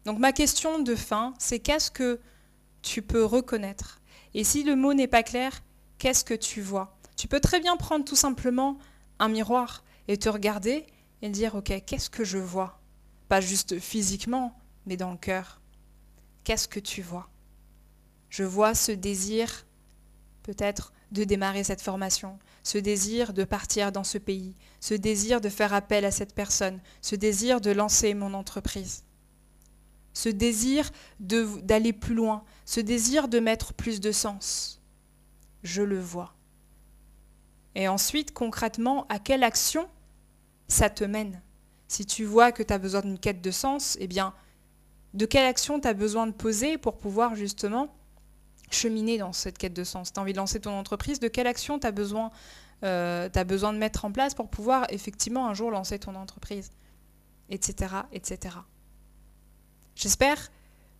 Donc 0.05 0.19
ma 0.19 0.33
question 0.33 0.79
de 0.79 0.95
fin, 0.95 1.33
c'est 1.37 1.59
qu'est-ce 1.59 1.91
que 1.91 2.19
tu 2.81 3.01
peux 3.01 3.23
reconnaître? 3.23 4.01
Et 4.33 4.43
si 4.43 4.63
le 4.63 4.75
mot 4.75 4.93
n'est 4.93 5.07
pas 5.07 5.23
clair, 5.23 5.61
qu'est-ce 5.99 6.23
que 6.23 6.33
tu 6.33 6.61
vois? 6.61 6.97
Tu 7.15 7.27
peux 7.27 7.39
très 7.39 7.59
bien 7.59 7.77
prendre 7.77 8.03
tout 8.03 8.15
simplement 8.15 8.77
un 9.19 9.29
miroir 9.29 9.83
et 10.07 10.17
te 10.17 10.27
regarder 10.27 10.85
et 11.21 11.29
dire, 11.29 11.55
ok, 11.55 11.83
qu'est-ce 11.85 12.09
que 12.09 12.23
je 12.23 12.37
vois? 12.37 12.79
Pas 13.27 13.41
juste 13.41 13.79
physiquement, 13.79 14.57
mais 14.85 14.97
dans 14.97 15.11
le 15.11 15.17
cœur. 15.17 15.61
Qu'est-ce 16.43 16.67
que 16.67 16.79
tu 16.79 17.01
vois? 17.01 17.29
Je 18.29 18.43
vois 18.43 18.73
ce 18.75 18.91
désir 18.91 19.65
peut-être 20.43 20.93
de 21.11 21.23
démarrer 21.23 21.63
cette 21.63 21.81
formation, 21.81 22.39
ce 22.63 22.77
désir 22.77 23.33
de 23.33 23.43
partir 23.43 23.91
dans 23.91 24.03
ce 24.03 24.17
pays, 24.17 24.55
ce 24.79 24.93
désir 24.93 25.41
de 25.41 25.49
faire 25.49 25.73
appel 25.73 26.05
à 26.05 26.11
cette 26.11 26.33
personne, 26.33 26.79
ce 27.01 27.15
désir 27.15 27.61
de 27.61 27.71
lancer 27.71 28.13
mon 28.13 28.33
entreprise, 28.33 29.03
ce 30.13 30.29
désir 30.29 30.89
d'aller 31.19 31.93
plus 31.93 32.15
loin, 32.15 32.43
ce 32.65 32.79
désir 32.79 33.27
de 33.27 33.39
mettre 33.39 33.73
plus 33.73 33.99
de 33.99 34.11
sens. 34.11 34.81
Je 35.63 35.81
le 35.81 35.99
vois. 35.99 36.35
Et 37.75 37.87
ensuite, 37.87 38.33
concrètement, 38.33 39.05
à 39.09 39.19
quelle 39.19 39.43
action 39.43 39.87
ça 40.69 40.89
te 40.89 41.03
mène 41.03 41.41
Si 41.89 42.05
tu 42.05 42.23
vois 42.23 42.53
que 42.53 42.63
tu 42.63 42.71
as 42.71 42.77
besoin 42.77 43.01
d'une 43.01 43.19
quête 43.19 43.41
de 43.41 43.51
sens, 43.51 43.97
eh 43.99 44.07
bien, 44.07 44.33
de 45.13 45.25
quelle 45.25 45.45
action 45.45 45.79
tu 45.81 45.87
as 45.87 45.93
besoin 45.93 46.27
de 46.27 46.31
poser 46.31 46.77
pour 46.77 46.97
pouvoir 46.97 47.35
justement 47.35 47.93
cheminer 48.71 49.17
dans 49.17 49.33
cette 49.33 49.57
quête 49.57 49.73
de 49.73 49.83
sens? 49.83 50.13
Tu 50.13 50.19
as 50.19 50.21
envie 50.21 50.33
de 50.33 50.37
lancer 50.37 50.59
ton 50.61 50.71
entreprise, 50.71 51.19
de 51.19 51.27
quelle 51.27 51.47
action 51.47 51.79
tu 51.79 51.87
as 51.87 51.91
besoin, 51.91 52.31
euh, 52.83 53.27
besoin 53.45 53.73
de 53.73 53.79
mettre 53.79 54.05
en 54.05 54.11
place 54.11 54.35
pour 54.35 54.49
pouvoir 54.49 54.85
effectivement 54.89 55.47
un 55.47 55.53
jour 55.53 55.71
lancer 55.71 55.97
ton 55.97 56.15
entreprise, 56.15 56.69
etc. 57.49 57.95
etc. 58.13 58.57
J'espère 59.95 60.51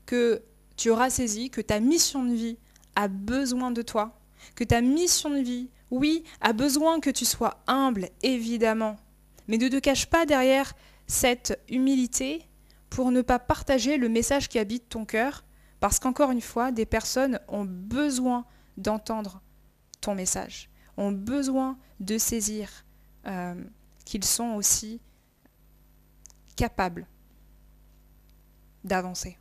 que 0.08 0.42
tu 0.76 0.90
auras 0.90 1.12
saisi 1.12 1.52
que 1.52 1.62
ta 1.62 1.80
mission 1.80 2.26
de 2.26 2.34
vie 2.34 2.58
a 2.96 3.08
besoin 3.08 3.70
de 3.70 3.84
toi, 3.84 4.20
que 4.56 4.64
ta 4.64 4.82
mission 4.82 5.30
de 5.30 5.42
vie, 5.42 5.70
oui, 5.92 6.24
a 6.42 6.54
besoin 6.54 7.00
que 7.00 7.10
tu 7.10 7.26
sois 7.26 7.62
humble, 7.68 8.10
évidemment, 8.24 8.98
mais 9.50 9.58
ne 9.58 9.68
te 9.68 9.80
cache 9.80 10.06
pas 10.06 10.28
derrière 10.28 10.74
cette 11.08 11.60
humilité 11.68 12.48
pour 12.92 13.12
ne 13.12 13.22
pas 13.22 13.40
partager 13.40 13.98
le 13.98 14.08
message 14.08 14.48
qui 14.48 14.60
habite 14.60 14.88
ton 14.90 15.06
cœur 15.06 15.44
parce 15.80 15.98
qu'encore 15.98 16.30
une 16.30 16.42
fois, 16.42 16.72
des 16.72 16.86
personnes 16.86 17.40
ont 17.48 17.66
besoin 17.66 18.46
d'entendre 18.78 19.42
ton 20.02 20.14
message, 20.14 20.70
ont 20.98 21.12
besoin 21.12 21.80
de 22.00 22.18
saisir 22.20 22.86
euh, 23.26 23.56
qu'ils 24.06 24.24
sont 24.24 24.54
aussi 24.54 25.02
capables 26.56 27.08
d'avancer. 28.84 29.38